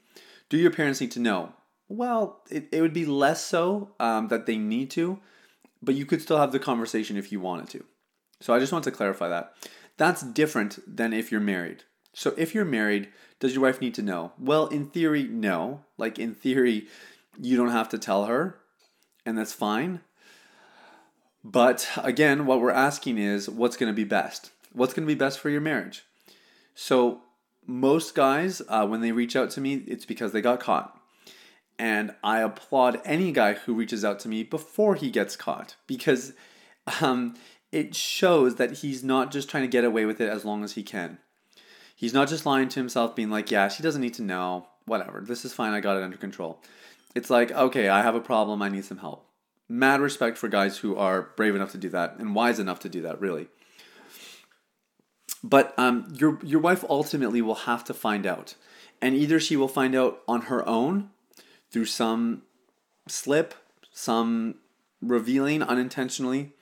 Do 0.50 0.58
your 0.58 0.72
parents 0.72 1.02
need 1.02 1.12
to 1.12 1.20
know? 1.20 1.54
Well, 1.88 2.42
it, 2.52 2.70
it 2.72 2.82
would 2.82 2.94
be 2.94 3.06
less 3.06 3.44
so 3.44 3.96
um, 4.00 4.28
that 4.28 4.46
they 4.46 4.58
need 4.58 4.92
to, 4.92 5.20
but 5.82 5.96
you 5.96 6.06
could 6.06 6.22
still 6.22 6.38
have 6.38 6.52
the 6.52 6.60
conversation 6.60 7.18
if 7.18 7.32
you 7.32 7.40
wanted 7.40 7.70
to. 7.70 7.86
So 8.42 8.54
I 8.54 8.60
just 8.60 8.72
want 8.72 8.84
to 8.84 8.92
clarify 8.92 9.28
that. 9.30 9.54
That's 9.98 10.22
different 10.22 10.80
than 10.88 11.14
if 11.14 11.32
you're 11.32 11.42
married. 11.42 11.84
So 12.14 12.34
if 12.38 12.54
you're 12.54 12.66
married, 12.66 13.10
does 13.40 13.54
your 13.54 13.64
wife 13.64 13.82
need 13.82 13.94
to 13.96 14.02
know? 14.02 14.34
Well, 14.38 14.68
in 14.68 14.88
theory, 14.88 15.24
no. 15.24 15.86
Like 15.98 16.20
in 16.20 16.36
theory, 16.36 16.88
you 17.40 17.58
don't 17.58 17.72
have 17.72 17.90
to 17.90 17.98
tell 17.98 18.26
her, 18.26 18.60
and 19.26 19.38
that's 19.38 19.54
fine. 19.54 20.02
But 21.44 21.90
again, 21.98 22.46
what 22.46 22.60
we're 22.60 22.72
asking 22.72 23.18
is 23.18 23.50
what's 23.50 23.78
going 23.78 23.92
to 23.92 23.96
be 23.96 24.04
best? 24.04 24.52
What's 24.74 24.94
going 24.94 25.08
to 25.08 25.14
be 25.14 25.18
best 25.18 25.40
for 25.40 25.50
your 25.50 25.62
marriage? 25.62 26.04
So, 26.76 27.22
most 27.66 28.14
guys, 28.16 28.62
uh, 28.68 28.86
when 28.88 29.02
they 29.02 29.12
reach 29.12 29.36
out 29.36 29.50
to 29.52 29.62
me, 29.62 29.76
it's 29.88 30.06
because 30.06 30.32
they 30.32 30.42
got 30.42 30.60
caught. 30.60 31.00
And 31.78 32.14
I 32.24 32.40
applaud 32.40 33.02
any 33.06 33.32
guy 33.32 33.54
who 33.54 33.74
reaches 33.74 34.04
out 34.04 34.20
to 34.22 34.28
me 34.28 34.44
before 34.44 34.96
he 34.96 35.10
gets 35.10 35.36
caught 35.38 35.76
because 35.88 36.34
um, 37.02 37.36
it 37.72 37.96
shows 37.96 38.56
that 38.56 38.80
he's 38.80 39.04
not 39.04 39.32
just 39.32 39.50
trying 39.50 39.64
to 39.64 39.70
get 39.70 39.86
away 39.86 40.06
with 40.06 40.20
it 40.20 40.30
as 40.30 40.44
long 40.44 40.64
as 40.64 40.74
he 40.74 40.84
can. 40.84 41.20
He's 41.96 42.14
not 42.14 42.28
just 42.28 42.46
lying 42.46 42.70
to 42.70 42.80
himself, 42.80 43.16
being 43.16 43.30
like, 43.30 43.52
yeah, 43.52 43.68
she 43.68 43.84
doesn't 43.84 44.02
need 44.02 44.14
to 44.16 44.22
know, 44.24 44.68
whatever, 44.86 45.22
this 45.22 45.46
is 45.46 45.54
fine, 45.54 45.74
I 45.74 45.80
got 45.80 45.98
it 45.98 46.04
under 46.04 46.18
control. 46.18 46.62
It's 47.16 47.30
like, 47.30 47.52
okay, 47.52 47.90
I 47.90 48.02
have 48.02 48.16
a 48.16 48.22
problem, 48.22 48.62
I 48.62 48.70
need 48.70 48.86
some 48.86 49.00
help. 49.00 49.26
Mad 49.68 50.02
respect 50.02 50.38
for 50.38 50.48
guys 50.48 50.78
who 50.80 50.96
are 50.96 51.32
brave 51.36 51.56
enough 51.56 51.72
to 51.72 51.78
do 51.78 51.90
that 51.90 52.18
and 52.18 52.36
wise 52.36 52.60
enough 52.60 52.80
to 52.82 52.90
do 52.90 53.02
that, 53.02 53.20
really. 53.20 53.48
But 55.44 55.74
um, 55.78 56.12
your 56.16 56.40
your 56.44 56.60
wife 56.60 56.84
ultimately 56.90 57.42
will 57.42 57.56
have 57.56 57.84
to 57.86 57.94
find 57.94 58.26
out, 58.26 58.56
and 59.02 59.16
either 59.16 59.40
she 59.40 59.56
will 59.56 59.70
find 59.70 59.96
out 59.96 60.22
on 60.28 60.44
her 60.44 60.68
own 60.68 61.12
through 61.72 61.86
some 61.86 62.42
slip, 63.08 63.54
some 63.92 64.56
revealing 65.02 65.64
unintentionally, 65.64 66.54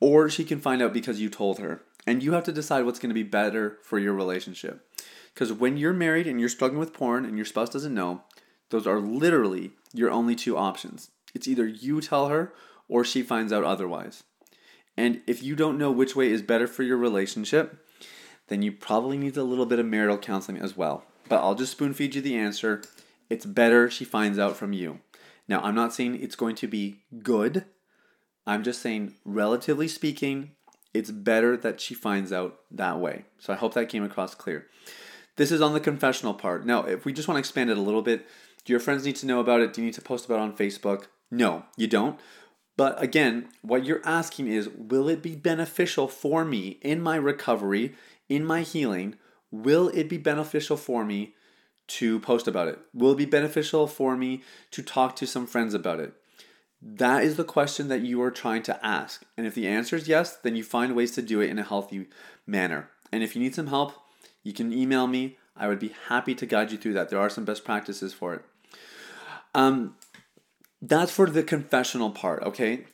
or 0.00 0.30
she 0.30 0.44
can 0.44 0.60
find 0.60 0.82
out 0.82 0.92
because 0.92 1.20
you 1.20 1.28
told 1.28 1.58
her. 1.58 1.82
And 2.06 2.22
you 2.22 2.32
have 2.32 2.44
to 2.44 2.52
decide 2.52 2.84
what's 2.84 2.98
going 2.98 3.10
to 3.10 3.14
be 3.14 3.22
better 3.22 3.78
for 3.82 3.98
your 3.98 4.12
relationship. 4.12 4.86
Because 5.32 5.52
when 5.52 5.76
you're 5.76 5.94
married 5.94 6.26
and 6.26 6.38
you're 6.38 6.50
struggling 6.50 6.78
with 6.78 6.92
porn 6.92 7.24
and 7.24 7.36
your 7.36 7.46
spouse 7.46 7.70
doesn't 7.70 7.94
know, 7.94 8.22
those 8.74 8.88
are 8.88 8.98
literally 8.98 9.70
your 9.92 10.10
only 10.10 10.34
two 10.34 10.56
options. 10.56 11.12
It's 11.32 11.46
either 11.46 11.64
you 11.64 12.00
tell 12.00 12.26
her 12.26 12.52
or 12.88 13.04
she 13.04 13.22
finds 13.22 13.52
out 13.52 13.62
otherwise. 13.62 14.24
And 14.96 15.22
if 15.28 15.44
you 15.44 15.54
don't 15.54 15.78
know 15.78 15.92
which 15.92 16.16
way 16.16 16.32
is 16.32 16.42
better 16.42 16.66
for 16.66 16.82
your 16.82 16.96
relationship, 16.96 17.86
then 18.48 18.62
you 18.62 18.72
probably 18.72 19.16
need 19.16 19.36
a 19.36 19.44
little 19.44 19.64
bit 19.64 19.78
of 19.78 19.86
marital 19.86 20.18
counseling 20.18 20.58
as 20.58 20.76
well. 20.76 21.04
But 21.28 21.36
I'll 21.36 21.54
just 21.54 21.70
spoon 21.70 21.94
feed 21.94 22.16
you 22.16 22.20
the 22.20 22.36
answer. 22.36 22.82
It's 23.30 23.46
better 23.46 23.88
she 23.88 24.04
finds 24.04 24.40
out 24.40 24.56
from 24.56 24.72
you. 24.72 24.98
Now, 25.46 25.60
I'm 25.60 25.76
not 25.76 25.94
saying 25.94 26.20
it's 26.20 26.34
going 26.34 26.56
to 26.56 26.66
be 26.66 26.96
good. 27.22 27.66
I'm 28.44 28.64
just 28.64 28.82
saying, 28.82 29.14
relatively 29.24 29.86
speaking, 29.86 30.50
it's 30.92 31.12
better 31.12 31.56
that 31.58 31.80
she 31.80 31.94
finds 31.94 32.32
out 32.32 32.58
that 32.72 32.98
way. 32.98 33.26
So 33.38 33.52
I 33.52 33.56
hope 33.56 33.74
that 33.74 33.88
came 33.88 34.02
across 34.02 34.34
clear. 34.34 34.66
This 35.36 35.52
is 35.52 35.60
on 35.60 35.74
the 35.74 35.80
confessional 35.80 36.34
part. 36.34 36.66
Now, 36.66 36.82
if 36.82 37.04
we 37.04 37.12
just 37.12 37.28
want 37.28 37.36
to 37.36 37.40
expand 37.40 37.70
it 37.70 37.78
a 37.78 37.82
little 37.82 38.02
bit, 38.02 38.26
do 38.64 38.72
your 38.72 38.80
friends 38.80 39.04
need 39.04 39.16
to 39.16 39.26
know 39.26 39.40
about 39.40 39.60
it? 39.60 39.72
Do 39.72 39.80
you 39.80 39.86
need 39.86 39.94
to 39.94 40.02
post 40.02 40.24
about 40.24 40.38
it 40.38 40.42
on 40.42 40.56
Facebook? 40.56 41.06
No, 41.30 41.64
you 41.76 41.86
don't. 41.86 42.18
But 42.76 43.00
again, 43.02 43.48
what 43.62 43.84
you're 43.84 44.04
asking 44.04 44.48
is 44.48 44.68
will 44.68 45.08
it 45.08 45.22
be 45.22 45.36
beneficial 45.36 46.08
for 46.08 46.44
me 46.44 46.78
in 46.82 47.00
my 47.00 47.16
recovery, 47.16 47.94
in 48.28 48.44
my 48.44 48.62
healing? 48.62 49.16
Will 49.50 49.88
it 49.88 50.08
be 50.08 50.18
beneficial 50.18 50.76
for 50.76 51.04
me 51.04 51.34
to 51.86 52.18
post 52.20 52.48
about 52.48 52.68
it? 52.68 52.78
Will 52.92 53.12
it 53.12 53.18
be 53.18 53.26
beneficial 53.26 53.86
for 53.86 54.16
me 54.16 54.42
to 54.70 54.82
talk 54.82 55.14
to 55.16 55.26
some 55.26 55.46
friends 55.46 55.74
about 55.74 56.00
it? 56.00 56.14
That 56.82 57.22
is 57.22 57.36
the 57.36 57.44
question 57.44 57.88
that 57.88 58.02
you 58.02 58.20
are 58.22 58.30
trying 58.30 58.62
to 58.64 58.84
ask. 58.84 59.24
And 59.36 59.46
if 59.46 59.54
the 59.54 59.68
answer 59.68 59.96
is 59.96 60.08
yes, 60.08 60.36
then 60.36 60.56
you 60.56 60.64
find 60.64 60.94
ways 60.94 61.12
to 61.12 61.22
do 61.22 61.40
it 61.40 61.50
in 61.50 61.58
a 61.58 61.62
healthy 61.62 62.08
manner. 62.46 62.90
And 63.12 63.22
if 63.22 63.36
you 63.36 63.42
need 63.42 63.54
some 63.54 63.68
help, 63.68 63.94
you 64.42 64.52
can 64.52 64.72
email 64.72 65.06
me. 65.06 65.38
I 65.56 65.68
would 65.68 65.78
be 65.78 65.94
happy 66.08 66.34
to 66.34 66.46
guide 66.46 66.72
you 66.72 66.78
through 66.78 66.94
that. 66.94 67.08
There 67.08 67.20
are 67.20 67.30
some 67.30 67.44
best 67.44 67.64
practices 67.64 68.12
for 68.12 68.34
it. 68.34 68.44
Um, 69.54 69.96
that's 70.82 71.12
for 71.12 71.30
the 71.30 71.42
confessional 71.42 72.10
part, 72.10 72.42
okay? 72.42 72.86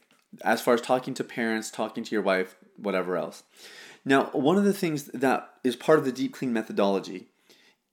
As 0.45 0.61
far 0.61 0.75
as 0.75 0.81
talking 0.81 1.14
to 1.14 1.25
parents, 1.25 1.71
talking 1.71 2.05
to 2.05 2.14
your 2.14 2.23
wife, 2.23 2.57
whatever 2.76 3.17
else. 3.17 3.43
Now, 4.05 4.26
one 4.33 4.57
of 4.57 4.64
the 4.64 4.73
things 4.73 5.05
that 5.07 5.50
is 5.64 5.76
part 5.76 5.99
of 5.99 6.05
the 6.05 6.12
deep 6.12 6.35
clean 6.35 6.52
methodology 6.52 7.26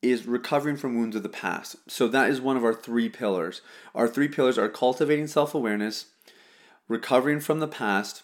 is 0.01 0.27
recovering 0.27 0.77
from 0.77 0.95
wounds 0.95 1.15
of 1.15 1.23
the 1.23 1.29
past. 1.29 1.77
So 1.89 2.07
that 2.07 2.29
is 2.29 2.39
one 2.39 2.55
of 2.55 2.63
our 2.63 2.73
three 2.73 3.09
pillars. 3.09 3.61
Our 3.95 4.07
three 4.07 4.27
pillars 4.27 4.57
are 4.57 4.69
cultivating 4.69 5.27
self-awareness, 5.27 6.05
recovering 6.87 7.39
from 7.39 7.59
the 7.59 7.67
past, 7.67 8.23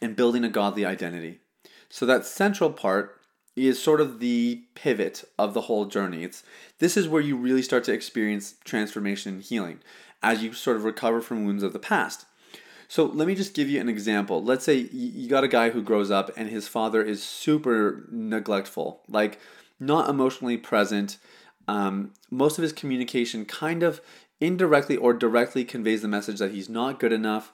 and 0.00 0.16
building 0.16 0.44
a 0.44 0.48
godly 0.48 0.84
identity. 0.84 1.40
So 1.88 2.06
that 2.06 2.24
central 2.24 2.70
part 2.70 3.19
is 3.68 3.82
sort 3.82 4.00
of 4.00 4.20
the 4.20 4.62
pivot 4.74 5.24
of 5.38 5.54
the 5.54 5.62
whole 5.62 5.86
journey. 5.86 6.24
It's 6.24 6.42
this 6.78 6.96
is 6.96 7.08
where 7.08 7.22
you 7.22 7.36
really 7.36 7.62
start 7.62 7.84
to 7.84 7.92
experience 7.92 8.54
transformation 8.64 9.34
and 9.34 9.42
healing 9.42 9.80
as 10.22 10.42
you 10.42 10.52
sort 10.52 10.76
of 10.76 10.84
recover 10.84 11.20
from 11.20 11.44
wounds 11.44 11.62
of 11.62 11.72
the 11.72 11.78
past. 11.78 12.26
So 12.88 13.04
let 13.04 13.28
me 13.28 13.34
just 13.34 13.54
give 13.54 13.68
you 13.68 13.80
an 13.80 13.88
example. 13.88 14.42
Let's 14.42 14.64
say 14.64 14.74
you 14.74 15.28
got 15.28 15.44
a 15.44 15.48
guy 15.48 15.70
who 15.70 15.82
grows 15.82 16.10
up 16.10 16.30
and 16.36 16.50
his 16.50 16.66
father 16.66 17.02
is 17.02 17.22
super 17.22 18.04
neglectful, 18.10 19.02
like 19.08 19.38
not 19.78 20.10
emotionally 20.10 20.56
present. 20.56 21.18
Um, 21.68 22.12
most 22.30 22.58
of 22.58 22.62
his 22.62 22.72
communication 22.72 23.44
kind 23.44 23.84
of 23.84 24.00
indirectly 24.40 24.96
or 24.96 25.14
directly 25.14 25.64
conveys 25.64 26.02
the 26.02 26.08
message 26.08 26.40
that 26.40 26.50
he's 26.50 26.68
not 26.68 26.98
good 26.98 27.12
enough, 27.12 27.52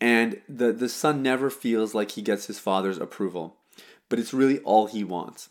and 0.00 0.40
the 0.48 0.72
the 0.72 0.88
son 0.88 1.22
never 1.22 1.50
feels 1.50 1.94
like 1.94 2.12
he 2.12 2.22
gets 2.22 2.46
his 2.46 2.60
father's 2.60 2.98
approval 2.98 3.56
but 4.10 4.18
it's 4.18 4.34
really 4.34 4.58
all 4.58 4.86
he 4.86 5.02
wants. 5.02 5.48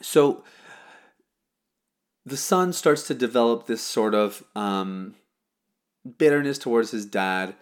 So 0.00 0.44
the 2.24 2.36
son 2.36 2.72
starts 2.72 3.06
to 3.08 3.14
develop 3.14 3.66
this 3.66 3.82
sort 3.82 4.14
of 4.14 4.44
um, 4.54 5.16
bitterness 6.18 6.58
towards 6.58 6.92
his 6.92 7.06
dad, 7.06 7.56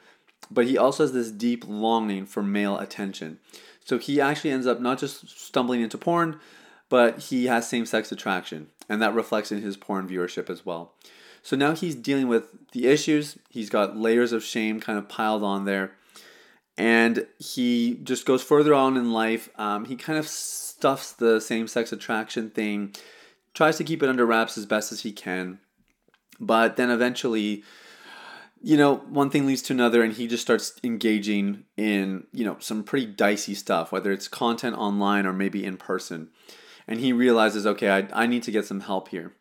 but 0.50 0.66
he 0.66 0.76
also 0.76 1.04
has 1.04 1.12
this 1.12 1.30
deep 1.30 1.64
longing 1.66 2.26
for 2.26 2.42
male 2.42 2.78
attention. 2.78 3.38
So 3.84 3.98
he 3.98 4.20
actually 4.20 4.50
ends 4.50 4.66
up 4.66 4.80
not 4.80 4.98
just 4.98 5.28
stumbling 5.28 5.80
into 5.80 5.96
porn, 5.96 6.40
but 6.88 7.18
he 7.18 7.46
has 7.46 7.68
same 7.68 7.86
sex 7.86 8.12
attraction, 8.12 8.68
and 8.88 9.00
that 9.00 9.14
reflects 9.14 9.52
in 9.52 9.62
his 9.62 9.76
porn 9.76 10.08
viewership 10.08 10.50
as 10.50 10.66
well. 10.66 10.94
So 11.42 11.56
now 11.56 11.74
he's 11.74 11.94
dealing 11.94 12.28
with 12.28 12.44
the 12.72 12.86
issues. 12.86 13.38
He's 13.50 13.68
got 13.68 13.96
layers 13.96 14.32
of 14.32 14.42
shame 14.42 14.80
kind 14.80 14.98
of 14.98 15.08
piled 15.08 15.42
on 15.42 15.66
there. 15.66 15.92
And 16.76 17.26
he 17.38 18.00
just 18.02 18.26
goes 18.26 18.42
further 18.42 18.74
on 18.74 18.96
in 18.96 19.12
life. 19.12 19.48
Um, 19.56 19.84
he 19.84 19.96
kind 19.96 20.18
of 20.18 20.26
stuffs 20.26 21.12
the 21.12 21.40
same 21.40 21.68
sex 21.68 21.92
attraction 21.92 22.50
thing, 22.50 22.94
tries 23.54 23.76
to 23.78 23.84
keep 23.84 24.02
it 24.02 24.08
under 24.08 24.26
wraps 24.26 24.58
as 24.58 24.66
best 24.66 24.90
as 24.90 25.02
he 25.02 25.12
can. 25.12 25.60
But 26.40 26.76
then 26.76 26.90
eventually, 26.90 27.62
you 28.60 28.76
know, 28.76 28.96
one 28.96 29.30
thing 29.30 29.46
leads 29.46 29.62
to 29.62 29.72
another, 29.72 30.02
and 30.02 30.12
he 30.12 30.26
just 30.26 30.42
starts 30.42 30.72
engaging 30.82 31.64
in, 31.76 32.26
you 32.32 32.44
know, 32.44 32.56
some 32.58 32.82
pretty 32.82 33.06
dicey 33.06 33.54
stuff, 33.54 33.92
whether 33.92 34.10
it's 34.10 34.26
content 34.26 34.76
online 34.76 35.26
or 35.26 35.32
maybe 35.32 35.64
in 35.64 35.76
person. 35.76 36.30
And 36.88 36.98
he 36.98 37.12
realizes, 37.12 37.66
okay, 37.66 37.90
I, 37.90 38.24
I 38.24 38.26
need 38.26 38.42
to 38.42 38.50
get 38.50 38.66
some 38.66 38.80
help 38.80 39.08
here. 39.08 39.32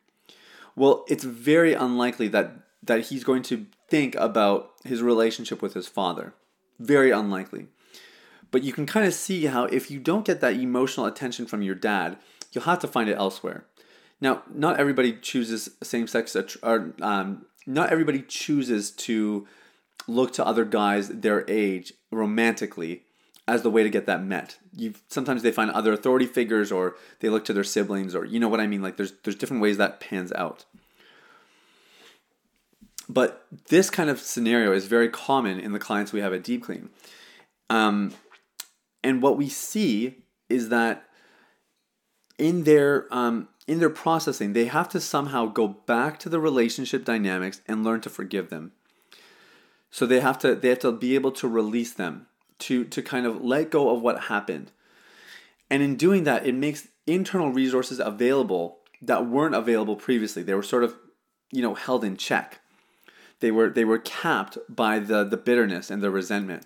Well, 0.75 1.03
it's 1.07 1.23
very 1.23 1.73
unlikely 1.73 2.27
that 2.29 2.59
that 2.83 3.05
he's 3.07 3.23
going 3.23 3.43
to 3.43 3.65
think 3.87 4.13
about 4.15 4.71
his 4.83 5.01
relationship 5.01 5.61
with 5.61 5.73
his 5.73 5.87
father. 5.87 6.33
Very 6.79 7.11
unlikely. 7.11 7.67
But 8.51 8.63
you 8.63 8.71
can 8.71 8.85
kind 8.85 9.05
of 9.05 9.13
see 9.13 9.45
how 9.45 9.65
if 9.65 9.89
you 9.89 9.99
don't 9.99 10.25
get 10.25 10.41
that 10.41 10.53
emotional 10.53 11.05
attention 11.05 11.45
from 11.45 11.61
your 11.61 11.75
dad, 11.75 12.17
you'll 12.51 12.65
have 12.65 12.79
to 12.79 12.87
find 12.87 13.09
it 13.09 13.17
elsewhere. 13.17 13.65
Now, 14.21 14.43
not 14.53 14.79
everybody 14.79 15.13
chooses 15.13 15.69
same 15.81 16.07
sex, 16.07 16.35
or 16.61 16.93
um, 17.01 17.45
not 17.65 17.91
everybody 17.91 18.21
chooses 18.21 18.91
to 18.91 19.47
look 20.07 20.33
to 20.33 20.45
other 20.45 20.65
guys 20.65 21.09
their 21.09 21.49
age 21.49 21.93
romantically 22.11 23.03
as 23.47 23.61
the 23.61 23.69
way 23.69 23.83
to 23.83 23.89
get 23.89 24.05
that 24.05 24.23
met. 24.23 24.57
You 24.75 24.93
sometimes 25.09 25.41
they 25.41 25.51
find 25.51 25.71
other 25.71 25.91
authority 25.93 26.25
figures 26.25 26.71
or 26.71 26.95
they 27.19 27.29
look 27.29 27.45
to 27.45 27.53
their 27.53 27.63
siblings 27.63 28.15
or 28.15 28.25
you 28.25 28.39
know 28.39 28.47
what 28.47 28.59
I 28.59 28.67
mean 28.67 28.81
like 28.81 28.97
there's 28.97 29.13
there's 29.23 29.35
different 29.35 29.61
ways 29.61 29.77
that 29.77 29.99
pans 29.99 30.31
out. 30.33 30.65
But 33.09 33.45
this 33.69 33.89
kind 33.89 34.09
of 34.09 34.19
scenario 34.19 34.71
is 34.71 34.85
very 34.85 35.09
common 35.09 35.59
in 35.59 35.73
the 35.73 35.79
clients 35.79 36.13
we 36.13 36.21
have 36.21 36.33
at 36.33 36.43
Deep 36.43 36.63
Clean. 36.63 36.89
Um, 37.69 38.13
and 39.03 39.21
what 39.21 39.37
we 39.37 39.49
see 39.49 40.23
is 40.49 40.69
that 40.69 41.05
in 42.37 42.63
their 42.63 43.07
um, 43.11 43.49
in 43.67 43.79
their 43.79 43.89
processing, 43.89 44.53
they 44.53 44.65
have 44.65 44.89
to 44.89 44.99
somehow 44.99 45.45
go 45.45 45.67
back 45.67 46.19
to 46.19 46.29
the 46.29 46.39
relationship 46.39 47.05
dynamics 47.05 47.61
and 47.67 47.83
learn 47.83 48.01
to 48.01 48.09
forgive 48.09 48.49
them. 48.49 48.71
So 49.91 50.05
they 50.05 50.19
have 50.19 50.39
to 50.39 50.55
they 50.55 50.69
have 50.69 50.79
to 50.79 50.91
be 50.91 51.15
able 51.15 51.31
to 51.33 51.47
release 51.47 51.93
them 51.93 52.27
to 52.59 52.83
to 52.85 53.01
kind 53.01 53.25
of 53.25 53.43
let 53.43 53.69
go 53.69 53.89
of 53.89 54.01
what 54.01 54.23
happened. 54.23 54.71
And 55.69 55.81
in 55.81 55.95
doing 55.95 56.23
that, 56.23 56.45
it 56.45 56.55
makes 56.55 56.87
internal 57.07 57.51
resources 57.51 57.99
available 57.99 58.79
that 59.01 59.27
weren't 59.27 59.55
available 59.55 59.95
previously. 59.95 60.43
They 60.43 60.53
were 60.53 60.63
sort 60.63 60.83
of, 60.83 60.95
you 61.51 61.61
know, 61.61 61.73
held 61.73 62.03
in 62.03 62.17
check. 62.17 62.59
They 63.43 63.51
were 63.51 63.69
they 63.69 63.83
were 63.83 63.99
capped 63.99 64.57
by 64.69 64.99
the 64.99 65.25
the 65.25 65.35
bitterness 65.35 65.91
and 65.91 66.01
the 66.01 66.09
resentment. 66.09 66.65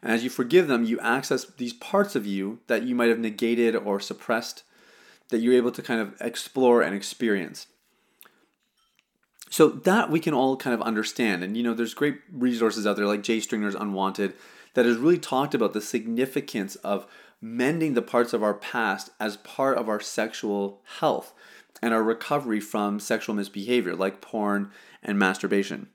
And 0.00 0.12
as 0.12 0.22
you 0.22 0.30
forgive 0.30 0.68
them, 0.68 0.84
you 0.84 1.00
access 1.00 1.44
these 1.44 1.72
parts 1.72 2.14
of 2.14 2.24
you 2.24 2.60
that 2.68 2.84
you 2.84 2.94
might 2.94 3.08
have 3.08 3.18
negated 3.18 3.74
or 3.74 3.98
suppressed 3.98 4.62
that 5.30 5.38
you're 5.40 5.56
able 5.56 5.72
to 5.72 5.82
kind 5.82 6.00
of 6.00 6.14
explore 6.20 6.80
and 6.80 6.94
experience. 6.94 7.66
So 9.50 9.66
that 9.68 10.08
we 10.08 10.20
can 10.20 10.32
all 10.32 10.56
kind 10.56 10.74
of 10.74 10.82
understand. 10.82 11.42
And 11.42 11.56
you 11.56 11.64
know, 11.64 11.74
there's 11.74 11.92
great 11.92 12.20
resources 12.30 12.86
out 12.86 12.94
there 12.94 13.06
like 13.06 13.24
Jay 13.24 13.40
Stringer's 13.40 13.74
Unwanted 13.74 14.34
that 14.74 14.86
has 14.86 14.98
really 14.98 15.18
talked 15.18 15.56
about 15.56 15.72
the 15.72 15.80
significance 15.80 16.76
of 16.76 17.04
mending 17.40 17.94
the 17.94 18.02
parts 18.02 18.32
of 18.32 18.44
our 18.44 18.54
past 18.54 19.10
as 19.18 19.38
part 19.38 19.76
of 19.76 19.88
our 19.88 19.98
sexual 19.98 20.82
health 21.00 21.34
and 21.82 21.92
our 21.92 22.04
recovery 22.04 22.60
from 22.60 23.00
sexual 23.00 23.34
misbehavior 23.34 23.96
like 23.96 24.20
porn 24.20 24.70
and 25.02 25.18
masturbation. 25.18 25.88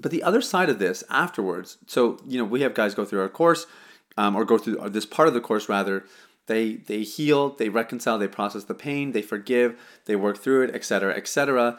But 0.00 0.10
the 0.10 0.22
other 0.22 0.40
side 0.40 0.68
of 0.68 0.78
this 0.78 1.04
afterwards, 1.10 1.78
so 1.86 2.18
you 2.26 2.38
know, 2.38 2.44
we 2.44 2.62
have 2.62 2.74
guys 2.74 2.94
go 2.94 3.04
through 3.04 3.20
our 3.20 3.28
course, 3.28 3.66
um, 4.16 4.34
or 4.34 4.44
go 4.44 4.58
through 4.58 4.76
this 4.90 5.06
part 5.06 5.28
of 5.28 5.34
the 5.34 5.40
course 5.40 5.68
rather. 5.68 6.04
They 6.46 6.76
they 6.76 7.02
heal, 7.02 7.50
they 7.50 7.68
reconcile, 7.68 8.18
they 8.18 8.28
process 8.28 8.64
the 8.64 8.74
pain, 8.74 9.12
they 9.12 9.22
forgive, 9.22 9.78
they 10.06 10.16
work 10.16 10.38
through 10.38 10.64
it, 10.64 10.74
etc., 10.74 11.14
etc. 11.14 11.78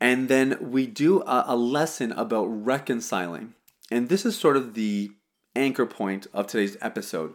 And 0.00 0.28
then 0.28 0.58
we 0.60 0.86
do 0.86 1.22
a, 1.22 1.44
a 1.48 1.56
lesson 1.56 2.12
about 2.12 2.46
reconciling. 2.46 3.54
And 3.90 4.08
this 4.08 4.26
is 4.26 4.36
sort 4.36 4.56
of 4.56 4.74
the 4.74 5.12
anchor 5.54 5.86
point 5.86 6.26
of 6.32 6.46
today's 6.46 6.76
episode. 6.80 7.34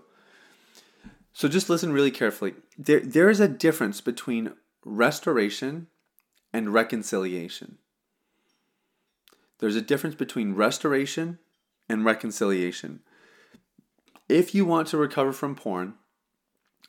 So 1.31 1.47
just 1.47 1.69
listen 1.69 1.93
really 1.93 2.11
carefully. 2.11 2.55
There, 2.77 2.99
there 2.99 3.29
is 3.29 3.39
a 3.39 3.47
difference 3.47 4.01
between 4.01 4.53
restoration 4.83 5.87
and 6.51 6.73
reconciliation. 6.73 7.77
There's 9.59 9.75
a 9.75 9.81
difference 9.81 10.15
between 10.15 10.53
restoration 10.53 11.39
and 11.89 12.05
reconciliation. 12.05 13.01
If 14.29 14.53
you 14.53 14.65
want 14.65 14.87
to 14.89 14.97
recover 14.97 15.31
from 15.31 15.55
porn, 15.55 15.95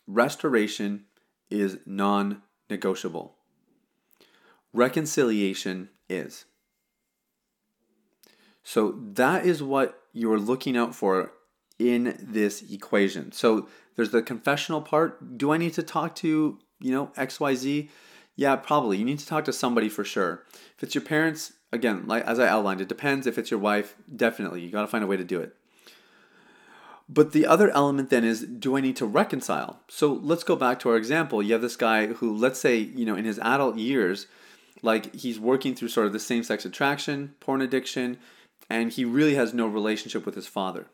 restoration 0.07 1.05
is 1.51 1.79
non 1.87 2.43
negotiable. 2.69 3.37
Reconciliation 4.73 5.89
is. 6.09 6.45
So 8.63 8.93
that 9.15 9.47
is 9.47 9.63
what 9.63 10.03
you're 10.13 10.39
looking 10.39 10.77
out 10.77 10.95
for 10.95 11.33
in 11.79 12.19
this 12.21 12.63
equation. 12.71 13.33
So 13.33 13.69
there's 13.97 14.11
the 14.11 14.23
confessional 14.23 14.83
part. 14.83 15.39
Do 15.39 15.53
I 15.53 15.57
need 15.57 15.75
to 15.75 15.83
talk 15.83 16.15
to, 16.17 16.59
you 16.81 16.93
know, 16.93 17.07
XYZ? 17.17 17.89
Yeah, 18.37 18.57
probably. 18.57 18.99
You 18.99 19.05
need 19.05 19.21
to 19.21 19.27
talk 19.27 19.45
to 19.47 19.53
somebody 19.53 19.89
for 19.89 20.05
sure. 20.05 20.45
If 20.77 20.83
it's 20.83 20.95
your 20.95 21.03
parents, 21.03 21.55
again, 21.73 22.07
like 22.07 22.25
as 22.25 22.39
I 22.39 22.49
outlined, 22.49 22.81
it 22.81 22.89
depends. 22.89 23.27
If 23.27 23.39
it's 23.39 23.51
your 23.51 23.61
wife, 23.61 23.95
definitely. 24.15 24.61
You 24.61 24.71
got 24.71 24.83
to 24.83 24.87
find 24.87 25.05
a 25.05 25.07
way 25.07 25.17
to 25.17 25.25
do 25.25 25.41
it. 25.41 25.55
But 27.09 27.33
the 27.33 27.47
other 27.47 27.71
element 27.71 28.11
then 28.11 28.25
is 28.25 28.43
do 28.43 28.77
I 28.77 28.81
need 28.81 28.97
to 28.97 29.07
reconcile? 29.07 29.81
So 29.89 30.13
let's 30.13 30.45
go 30.45 30.57
back 30.57 30.79
to 30.81 30.91
our 30.91 30.97
example. 30.97 31.43
You 31.43 31.55
have 31.55 31.63
this 31.63 31.77
guy 31.77 32.09
who, 32.09 32.37
let's 32.37 32.61
say, 32.61 32.77
you 32.77 33.07
know, 33.07 33.17
in 33.17 33.25
his 33.25 33.39
adult 33.39 33.77
years, 33.77 34.27
like 34.83 35.15
he's 35.15 35.41
working 35.41 35.75
through 35.75 35.89
sort 35.89 36.07
of 36.07 36.13
the 36.13 36.19
same 36.19 36.43
sex 36.43 36.65
attraction, 36.67 37.35
porn 37.41 37.63
addiction, 37.63 38.19
and 38.69 38.93
he 38.93 39.05
really 39.05 39.37
has 39.37 39.55
no 39.55 39.67
relationship 39.67 40.27
with 40.27 40.35
his 40.35 40.47
father. 40.47 40.87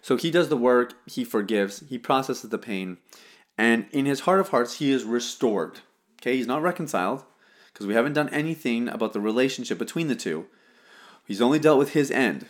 So 0.00 0.16
he 0.16 0.30
does 0.30 0.50
the 0.50 0.56
work, 0.56 0.94
he 1.06 1.24
forgives, 1.24 1.82
he 1.88 1.98
processes 1.98 2.50
the 2.50 2.58
pain, 2.58 2.98
and 3.58 3.86
in 3.90 4.06
his 4.06 4.20
heart 4.20 4.38
of 4.38 4.50
hearts, 4.50 4.78
he 4.78 4.92
is 4.92 5.04
restored. 5.04 5.80
Okay, 6.20 6.36
he's 6.36 6.46
not 6.46 6.62
reconciled 6.62 7.24
because 7.74 7.88
we 7.88 7.94
haven't 7.94 8.12
done 8.12 8.28
anything 8.28 8.88
about 8.88 9.12
the 9.12 9.20
relationship 9.20 9.78
between 9.78 10.06
the 10.06 10.14
two. 10.14 10.46
He's 11.26 11.42
only 11.42 11.58
dealt 11.58 11.78
with 11.78 11.92
his 11.92 12.10
end. 12.10 12.46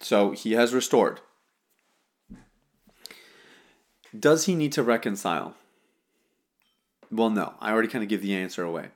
So 0.00 0.30
he 0.30 0.52
has 0.52 0.72
restored. 0.72 1.20
Does 4.18 4.46
he 4.46 4.54
need 4.54 4.72
to 4.72 4.82
reconcile? 4.84 5.54
Well, 7.10 7.30
no. 7.30 7.54
I 7.60 7.72
already 7.72 7.88
kind 7.88 8.04
of 8.04 8.08
give 8.08 8.22
the 8.22 8.36
answer 8.36 8.62
away. 8.62 8.88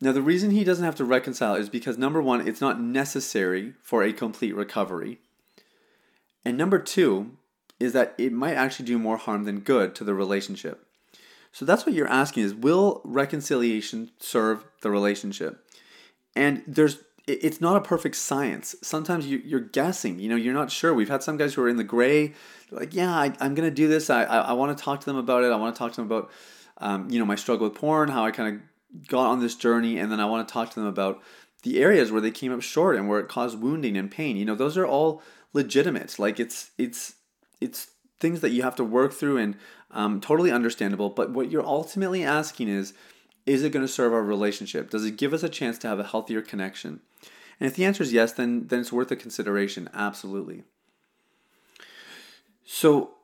Now, 0.00 0.12
the 0.12 0.22
reason 0.22 0.50
he 0.50 0.64
doesn't 0.64 0.84
have 0.84 0.96
to 0.96 1.04
reconcile 1.04 1.54
is 1.54 1.68
because 1.68 1.98
number 1.98 2.22
one, 2.22 2.46
it's 2.46 2.60
not 2.60 2.80
necessary 2.80 3.74
for 3.82 4.02
a 4.02 4.12
complete 4.12 4.54
recovery. 4.54 5.20
And 6.44 6.56
number 6.56 6.78
two 6.78 7.36
is 7.78 7.92
that 7.92 8.14
it 8.16 8.32
might 8.32 8.54
actually 8.54 8.86
do 8.86 8.98
more 8.98 9.16
harm 9.16 9.44
than 9.44 9.60
good 9.60 9.94
to 9.96 10.04
the 10.04 10.14
relationship. 10.14 10.85
So 11.56 11.64
that's 11.64 11.86
what 11.86 11.94
you're 11.94 12.06
asking 12.06 12.42
is 12.42 12.54
will 12.54 13.00
reconciliation 13.02 14.10
serve 14.18 14.66
the 14.82 14.90
relationship? 14.90 15.66
And 16.34 16.62
there's 16.66 16.98
it's 17.26 17.62
not 17.62 17.78
a 17.78 17.80
perfect 17.80 18.16
science. 18.16 18.74
Sometimes 18.82 19.26
you, 19.26 19.56
are 19.56 19.60
guessing. 19.60 20.18
You 20.18 20.28
know, 20.28 20.36
you're 20.36 20.52
not 20.52 20.70
sure. 20.70 20.92
We've 20.92 21.08
had 21.08 21.22
some 21.22 21.38
guys 21.38 21.54
who 21.54 21.62
are 21.62 21.68
in 21.70 21.78
the 21.78 21.82
gray, 21.82 22.34
like, 22.70 22.92
yeah, 22.92 23.10
I, 23.10 23.32
am 23.40 23.54
going 23.54 23.68
to 23.68 23.74
do 23.74 23.88
this. 23.88 24.10
I, 24.10 24.24
I, 24.24 24.38
I 24.38 24.52
want 24.52 24.76
to 24.76 24.84
talk 24.84 25.00
to 25.00 25.06
them 25.06 25.16
about 25.16 25.44
it. 25.44 25.50
I 25.50 25.56
want 25.56 25.74
to 25.74 25.78
talk 25.78 25.92
to 25.92 25.96
them 25.96 26.04
about, 26.04 26.30
um, 26.76 27.10
you 27.10 27.18
know, 27.18 27.24
my 27.24 27.36
struggle 27.36 27.66
with 27.66 27.78
porn, 27.78 28.10
how 28.10 28.26
I 28.26 28.32
kind 28.32 28.56
of 28.56 29.08
got 29.08 29.26
on 29.26 29.40
this 29.40 29.54
journey 29.54 29.98
and 29.98 30.12
then 30.12 30.20
I 30.20 30.26
want 30.26 30.46
to 30.46 30.52
talk 30.52 30.68
to 30.72 30.80
them 30.80 30.88
about 30.88 31.22
the 31.62 31.80
areas 31.80 32.12
where 32.12 32.20
they 32.20 32.30
came 32.30 32.52
up 32.52 32.60
short 32.60 32.96
and 32.96 33.08
where 33.08 33.18
it 33.18 33.28
caused 33.28 33.58
wounding 33.58 33.96
and 33.96 34.10
pain. 34.10 34.36
You 34.36 34.44
know, 34.44 34.56
those 34.56 34.76
are 34.76 34.86
all 34.86 35.22
legitimate. 35.54 36.18
Like 36.18 36.38
it's 36.38 36.70
it's 36.76 37.14
it's 37.62 37.92
things 38.20 38.40
that 38.40 38.50
you 38.50 38.62
have 38.62 38.76
to 38.76 38.84
work 38.84 39.12
through 39.12 39.38
and 39.38 39.56
um, 39.90 40.20
totally 40.20 40.50
understandable. 40.50 41.10
But 41.10 41.30
what 41.30 41.50
you're 41.50 41.66
ultimately 41.66 42.24
asking 42.24 42.68
is, 42.68 42.94
is 43.44 43.62
it 43.62 43.70
going 43.70 43.84
to 43.84 43.92
serve 43.92 44.12
our 44.12 44.22
relationship? 44.22 44.90
Does 44.90 45.04
it 45.04 45.16
give 45.16 45.32
us 45.32 45.42
a 45.42 45.48
chance 45.48 45.78
to 45.78 45.88
have 45.88 46.00
a 46.00 46.04
healthier 46.04 46.42
connection? 46.42 47.00
And 47.60 47.66
if 47.68 47.76
the 47.76 47.84
answer 47.84 48.02
is 48.02 48.12
yes, 48.12 48.32
then 48.32 48.66
then 48.66 48.80
it's 48.80 48.92
worth 48.92 49.10
a 49.10 49.16
consideration. 49.16 49.88
Absolutely. 49.94 50.64
So 52.64 53.15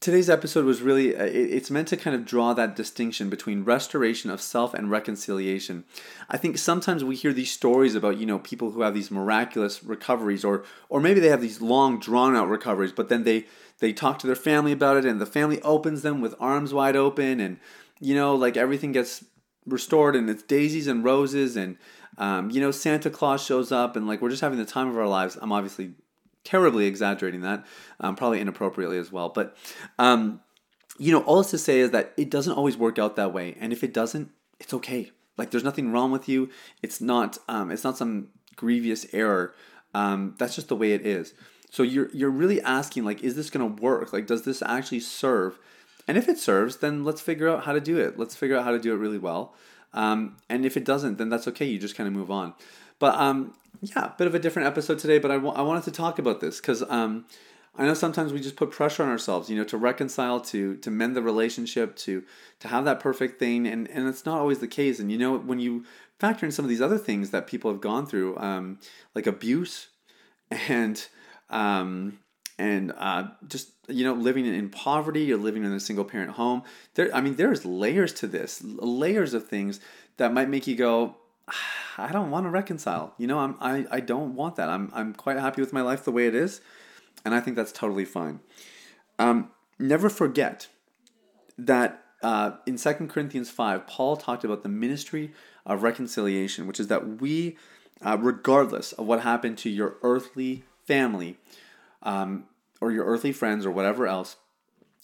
today's 0.00 0.30
episode 0.30 0.64
was 0.64 0.80
really 0.80 1.14
uh, 1.14 1.24
it's 1.24 1.70
meant 1.70 1.88
to 1.88 1.96
kind 1.96 2.16
of 2.16 2.24
draw 2.24 2.54
that 2.54 2.74
distinction 2.74 3.28
between 3.28 3.64
restoration 3.64 4.30
of 4.30 4.40
self 4.40 4.72
and 4.72 4.90
reconciliation 4.90 5.84
i 6.30 6.36
think 6.36 6.56
sometimes 6.56 7.04
we 7.04 7.14
hear 7.14 7.32
these 7.32 7.50
stories 7.50 7.94
about 7.94 8.16
you 8.16 8.24
know 8.24 8.38
people 8.38 8.70
who 8.70 8.80
have 8.80 8.94
these 8.94 9.10
miraculous 9.10 9.84
recoveries 9.84 10.44
or 10.44 10.64
or 10.88 11.00
maybe 11.00 11.20
they 11.20 11.28
have 11.28 11.42
these 11.42 11.60
long 11.60 11.98
drawn 11.98 12.34
out 12.34 12.48
recoveries 12.48 12.92
but 12.92 13.08
then 13.08 13.24
they 13.24 13.44
they 13.80 13.92
talk 13.92 14.18
to 14.18 14.26
their 14.26 14.36
family 14.36 14.72
about 14.72 14.96
it 14.96 15.04
and 15.04 15.20
the 15.20 15.26
family 15.26 15.60
opens 15.62 16.02
them 16.02 16.20
with 16.20 16.34
arms 16.40 16.72
wide 16.72 16.96
open 16.96 17.38
and 17.38 17.58
you 18.00 18.14
know 18.14 18.34
like 18.34 18.56
everything 18.56 18.92
gets 18.92 19.24
restored 19.66 20.16
and 20.16 20.28
it's 20.30 20.42
daisies 20.42 20.86
and 20.86 21.04
roses 21.04 21.56
and 21.56 21.76
um, 22.16 22.50
you 22.50 22.60
know 22.60 22.70
Santa 22.70 23.10
Claus 23.10 23.44
shows 23.44 23.72
up 23.72 23.96
and 23.96 24.06
like 24.06 24.22
we're 24.22 24.30
just 24.30 24.42
having 24.42 24.58
the 24.58 24.64
time 24.64 24.88
of 24.88 24.96
our 24.96 25.08
lives. 25.08 25.36
I'm 25.40 25.52
obviously 25.52 25.94
terribly 26.44 26.86
exaggerating 26.86 27.40
that, 27.40 27.64
um, 28.00 28.16
probably 28.16 28.40
inappropriately 28.40 28.98
as 28.98 29.10
well. 29.10 29.28
But 29.30 29.56
um, 29.98 30.40
you 30.98 31.12
know, 31.12 31.22
all 31.24 31.38
this 31.38 31.50
to 31.50 31.58
say 31.58 31.80
is 31.80 31.90
that 31.90 32.12
it 32.16 32.30
doesn't 32.30 32.52
always 32.52 32.76
work 32.76 32.98
out 32.98 33.16
that 33.16 33.32
way, 33.32 33.56
and 33.60 33.72
if 33.72 33.82
it 33.82 33.92
doesn't, 33.92 34.30
it's 34.60 34.74
okay. 34.74 35.10
Like 35.36 35.50
there's 35.50 35.64
nothing 35.64 35.90
wrong 35.92 36.12
with 36.12 36.28
you. 36.28 36.50
It's 36.82 37.00
not. 37.00 37.38
Um, 37.48 37.70
it's 37.70 37.84
not 37.84 37.98
some 37.98 38.28
grievous 38.56 39.06
error. 39.12 39.54
Um, 39.94 40.34
that's 40.38 40.54
just 40.54 40.68
the 40.68 40.76
way 40.76 40.92
it 40.92 41.04
is. 41.06 41.34
So 41.70 41.82
you're 41.82 42.08
you're 42.12 42.30
really 42.30 42.60
asking 42.62 43.04
like, 43.04 43.22
is 43.22 43.34
this 43.34 43.50
going 43.50 43.76
to 43.76 43.82
work? 43.82 44.12
Like, 44.12 44.26
does 44.26 44.42
this 44.42 44.62
actually 44.62 45.00
serve? 45.00 45.58
And 46.06 46.18
if 46.18 46.28
it 46.28 46.38
serves, 46.38 46.76
then 46.76 47.02
let's 47.02 47.20
figure 47.20 47.48
out 47.48 47.64
how 47.64 47.72
to 47.72 47.80
do 47.80 47.98
it. 47.98 48.18
Let's 48.18 48.36
figure 48.36 48.56
out 48.56 48.64
how 48.64 48.72
to 48.72 48.78
do 48.78 48.92
it 48.92 48.98
really 48.98 49.18
well. 49.18 49.54
Um, 49.94 50.36
and 50.50 50.66
if 50.66 50.76
it 50.76 50.84
doesn't, 50.84 51.18
then 51.18 51.30
that's 51.30 51.48
okay. 51.48 51.64
You 51.64 51.78
just 51.78 51.96
kind 51.96 52.06
of 52.06 52.12
move 52.12 52.30
on. 52.30 52.54
But 52.98 53.14
um, 53.16 53.54
yeah, 53.80 54.12
bit 54.16 54.26
of 54.26 54.34
a 54.34 54.38
different 54.38 54.68
episode 54.68 54.98
today. 54.98 55.18
But 55.18 55.30
I, 55.30 55.34
w- 55.34 55.54
I 55.54 55.62
wanted 55.62 55.84
to 55.84 55.90
talk 55.90 56.18
about 56.18 56.40
this 56.40 56.60
because 56.60 56.82
um, 56.88 57.26
I 57.76 57.86
know 57.86 57.94
sometimes 57.94 58.32
we 58.32 58.40
just 58.40 58.56
put 58.56 58.70
pressure 58.70 59.02
on 59.02 59.08
ourselves, 59.08 59.50
you 59.50 59.56
know, 59.56 59.64
to 59.64 59.76
reconcile, 59.76 60.40
to 60.40 60.76
to 60.76 60.90
mend 60.90 61.16
the 61.16 61.22
relationship, 61.22 61.96
to 61.96 62.22
to 62.60 62.68
have 62.68 62.84
that 62.84 63.00
perfect 63.00 63.38
thing, 63.38 63.66
and 63.66 63.88
and 63.90 64.08
it's 64.08 64.24
not 64.24 64.38
always 64.38 64.60
the 64.60 64.68
case. 64.68 64.98
And 65.00 65.10
you 65.10 65.18
know, 65.18 65.36
when 65.36 65.58
you 65.58 65.84
factor 66.18 66.46
in 66.46 66.52
some 66.52 66.64
of 66.64 66.68
these 66.68 66.82
other 66.82 66.98
things 66.98 67.30
that 67.30 67.46
people 67.46 67.70
have 67.70 67.80
gone 67.80 68.06
through, 68.06 68.36
um, 68.38 68.78
like 69.14 69.26
abuse, 69.26 69.88
and 70.68 71.04
um, 71.50 72.18
and 72.58 72.92
uh, 72.96 73.28
just 73.46 73.70
you 73.88 74.04
know 74.04 74.14
living 74.14 74.46
in 74.46 74.70
poverty 74.70 75.32
or 75.32 75.36
living 75.36 75.64
in 75.64 75.72
a 75.72 75.80
single 75.80 76.04
parent 76.04 76.30
home 76.32 76.62
there 76.94 77.14
i 77.14 77.20
mean 77.20 77.36
there's 77.36 77.66
layers 77.66 78.12
to 78.14 78.26
this 78.26 78.62
layers 78.64 79.34
of 79.34 79.46
things 79.46 79.78
that 80.16 80.32
might 80.32 80.48
make 80.48 80.66
you 80.66 80.74
go 80.74 81.16
i 81.98 82.10
don't 82.10 82.30
want 82.30 82.44
to 82.44 82.50
reconcile. 82.50 83.14
You 83.18 83.26
know 83.26 83.38
I'm, 83.38 83.56
I, 83.60 83.86
I 83.90 84.00
don't 84.00 84.34
want 84.34 84.56
that. 84.56 84.68
I'm, 84.68 84.90
I'm 84.94 85.14
quite 85.14 85.36
happy 85.38 85.60
with 85.60 85.72
my 85.72 85.82
life 85.82 86.04
the 86.04 86.12
way 86.12 86.26
it 86.26 86.34
is 86.34 86.60
and 87.24 87.34
i 87.34 87.40
think 87.40 87.56
that's 87.56 87.72
totally 87.72 88.04
fine. 88.04 88.40
Um, 89.18 89.50
never 89.78 90.08
forget 90.08 90.68
that 91.56 92.02
uh, 92.22 92.52
in 92.66 92.76
2 92.76 92.92
corinthians 93.08 93.50
5 93.50 93.86
paul 93.86 94.16
talked 94.16 94.44
about 94.44 94.62
the 94.62 94.68
ministry 94.68 95.32
of 95.66 95.82
reconciliation 95.82 96.66
which 96.66 96.80
is 96.80 96.88
that 96.88 97.20
we 97.20 97.56
uh, 98.04 98.18
regardless 98.20 98.92
of 98.92 99.06
what 99.06 99.20
happened 99.20 99.58
to 99.58 99.70
your 99.70 99.96
earthly 100.02 100.64
family 100.84 101.38
um, 102.02 102.44
or 102.80 102.92
your 102.92 103.06
earthly 103.06 103.32
friends 103.32 103.64
or 103.64 103.70
whatever 103.70 104.06
else, 104.06 104.36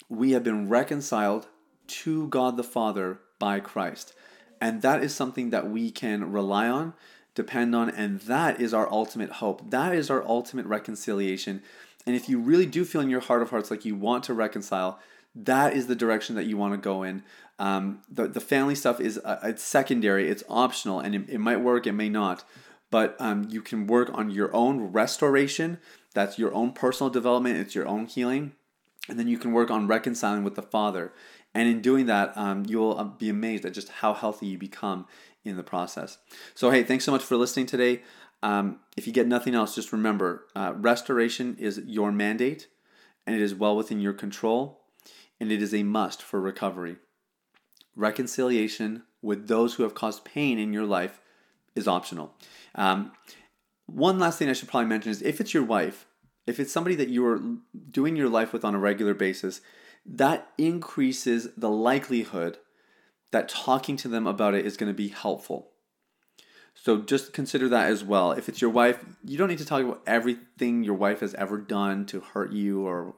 we 0.09 0.33
have 0.33 0.45
been 0.45 0.69
reconciled 0.69 1.47
to 1.87 2.29
God 2.29 2.57
the 2.57 2.65
Father 2.65 3.21
by 3.39 3.61
Christ. 3.61 4.13
And 4.61 4.83
that 4.83 5.03
is 5.03 5.15
something 5.15 5.51
that 5.51 5.71
we 5.71 5.91
can 5.91 6.33
rely 6.33 6.69
on, 6.69 6.95
depend 7.35 7.75
on, 7.75 7.89
and 7.89 8.21
that 8.23 8.61
is 8.61 8.75
our 8.75 8.91
ultimate 8.93 9.33
hope. 9.33 9.71
That 9.71 9.95
is 9.95 10.11
our 10.11 10.27
ultimate 10.27 10.67
reconciliation. 10.67 11.63
And 12.07 12.15
if 12.15 12.29
you 12.29 12.39
really 12.39 12.67
do 12.67 12.85
feel 12.85 13.01
in 13.01 13.11
your 13.11 13.21
heart 13.21 13.43
of 13.43 13.51
hearts 13.51 13.71
like 13.71 13.85
you 13.85 13.95
want 13.95 14.25
to 14.25 14.35
reconcile, 14.35 14.99
that 15.35 15.73
is 15.73 15.87
the 15.87 15.95
direction 15.95 16.35
that 16.35 16.45
you 16.45 16.57
want 16.57 16.75
to 16.75 16.79
go 16.79 17.03
in. 17.03 17.23
Um, 17.59 18.01
the, 18.11 18.27
the 18.27 18.41
family 18.41 18.75
stuff 18.75 19.01
is 19.01 19.19
uh, 19.19 19.39
it's 19.45 19.63
secondary, 19.63 20.29
it's 20.29 20.43
optional, 20.49 21.01
and 21.01 21.15
it, 21.15 21.29
it 21.29 21.39
might 21.39 21.61
work, 21.61 21.87
it 21.87 21.93
may 21.93 22.09
not. 22.09 22.45
But 22.91 23.17
um, 23.21 23.47
you 23.49 23.63
can 23.63 23.87
work 23.87 24.11
on 24.13 24.31
your 24.31 24.55
own 24.55 24.93
restoration 24.93 25.79
that's 26.13 26.39
your 26.39 26.53
own 26.55 26.73
personal 26.73 27.11
development, 27.11 27.59
it's 27.59 27.75
your 27.75 27.87
own 27.87 28.07
healing. 28.07 28.53
And 29.09 29.19
then 29.19 29.29
you 29.29 29.39
can 29.39 29.53
work 29.53 29.71
on 29.71 29.87
reconciling 29.87 30.45
with 30.45 30.55
the 30.55 30.63
Father. 30.63 31.13
And 31.55 31.69
in 31.69 31.81
doing 31.81 32.07
that, 32.07 32.37
um, 32.37 32.65
you'll 32.67 32.97
uh, 32.99 33.05
be 33.05 33.29
amazed 33.29 33.65
at 33.65 33.75
just 33.75 33.89
how 33.89 34.15
healthy 34.15 34.47
you 34.47 34.59
become 34.59 35.07
in 35.45 35.57
the 35.57 35.63
process. 35.63 36.19
So, 36.55 36.71
hey, 36.71 36.83
thanks 36.83 37.05
so 37.05 37.13
much 37.13 37.23
for 37.23 37.37
listening 37.37 37.67
today. 37.67 38.03
Um, 38.43 38.81
if 38.97 39.07
you 39.07 39.13
get 39.13 39.27
nothing 39.27 39.55
else, 39.55 39.75
just 39.75 39.93
remember 39.93 40.47
uh, 40.55 40.73
restoration 40.77 41.57
is 41.59 41.81
your 41.85 42.13
mandate, 42.13 42.69
and 43.27 43.37
it 43.37 43.43
is 43.43 43.55
well 43.55 43.77
within 43.77 44.01
your 44.01 44.13
control, 44.13 44.81
and 45.39 45.51
it 45.51 45.61
is 45.63 45.75
a 45.75 45.83
must 45.83 46.23
for 46.23 46.41
recovery. 46.41 46.97
Reconciliation 47.97 49.03
with 49.21 49.49
those 49.49 49.75
who 49.75 49.83
have 49.83 49.95
caused 49.95 50.25
pain 50.25 50.59
in 50.59 50.73
your 50.73 50.87
life 50.87 51.21
is 51.75 51.87
optional. 51.87 52.35
Um, 52.75 53.13
one 53.87 54.19
last 54.19 54.39
thing 54.39 54.49
I 54.49 54.53
should 54.53 54.69
probably 54.69 54.89
mention 54.89 55.11
is 55.11 55.21
if 55.21 55.41
it's 55.41 55.53
your 55.53 55.65
wife, 55.65 56.07
if 56.51 56.61
it's 56.61 56.73
somebody 56.73 56.95
that 56.97 57.09
you 57.09 57.25
are 57.27 57.41
doing 57.91 58.17
your 58.17 58.29
life 58.29 58.53
with 58.53 58.65
on 58.65 58.75
a 58.75 58.79
regular 58.79 59.15
basis, 59.15 59.61
that 60.05 60.51
increases 60.59 61.49
the 61.57 61.71
likelihood 61.71 62.59
that 63.31 63.49
talking 63.49 63.97
to 63.97 64.09
them 64.09 64.27
about 64.27 64.55
it 64.55 64.67
is 64.67 64.77
going 64.77 64.91
to 64.91 64.97
be 64.97 65.09
helpful. 65.09 65.69
So 66.75 66.99
just 66.99 67.33
consider 67.33 67.69
that 67.69 67.91
as 67.91 68.03
well. 68.03 68.33
If 68.33 68.49
it's 68.49 68.61
your 68.61 68.71
wife, 68.71 69.05
you 69.25 69.39
don't 69.39 69.49
need 69.49 69.59
to 69.59 69.65
talk 69.65 69.83
about 69.83 70.03
everything 70.07 70.83
your 70.83 70.95
wife 70.95 71.21
has 71.21 71.35
ever 71.35 71.59
done 71.59 72.05
to 72.07 72.21
hurt 72.21 72.53
you 72.53 72.87
or 72.87 73.15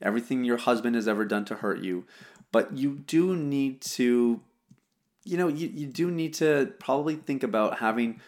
everything 0.00 0.44
your 0.44 0.58
husband 0.58 0.94
has 0.94 1.08
ever 1.08 1.24
done 1.24 1.44
to 1.46 1.56
hurt 1.56 1.80
you, 1.80 2.04
but 2.52 2.76
you 2.76 3.02
do 3.06 3.34
need 3.34 3.80
to 3.82 4.40
you 5.24 5.36
know, 5.36 5.48
you, 5.48 5.68
you 5.68 5.86
do 5.86 6.10
need 6.10 6.32
to 6.34 6.72
probably 6.78 7.14
think 7.14 7.42
about 7.42 7.80
having 7.80 8.18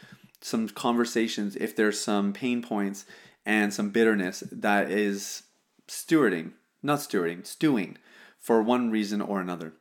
some 0.43 0.69
conversations 0.69 1.57
if 1.57 1.75
there's 1.75 1.99
some 1.99 2.35
pain 2.35 2.61
points 2.61 3.07
and 3.45 3.73
some 3.73 3.91
bitterness 3.91 4.43
that 4.53 4.91
is 4.91 5.45
stewarding, 5.89 6.53
not 6.83 7.01
stewarding, 7.01 7.47
stewing 7.47 7.99
for 8.39 8.63
one 8.63 8.91
reason 8.91 9.21
or 9.21 9.41
another. 9.41 9.73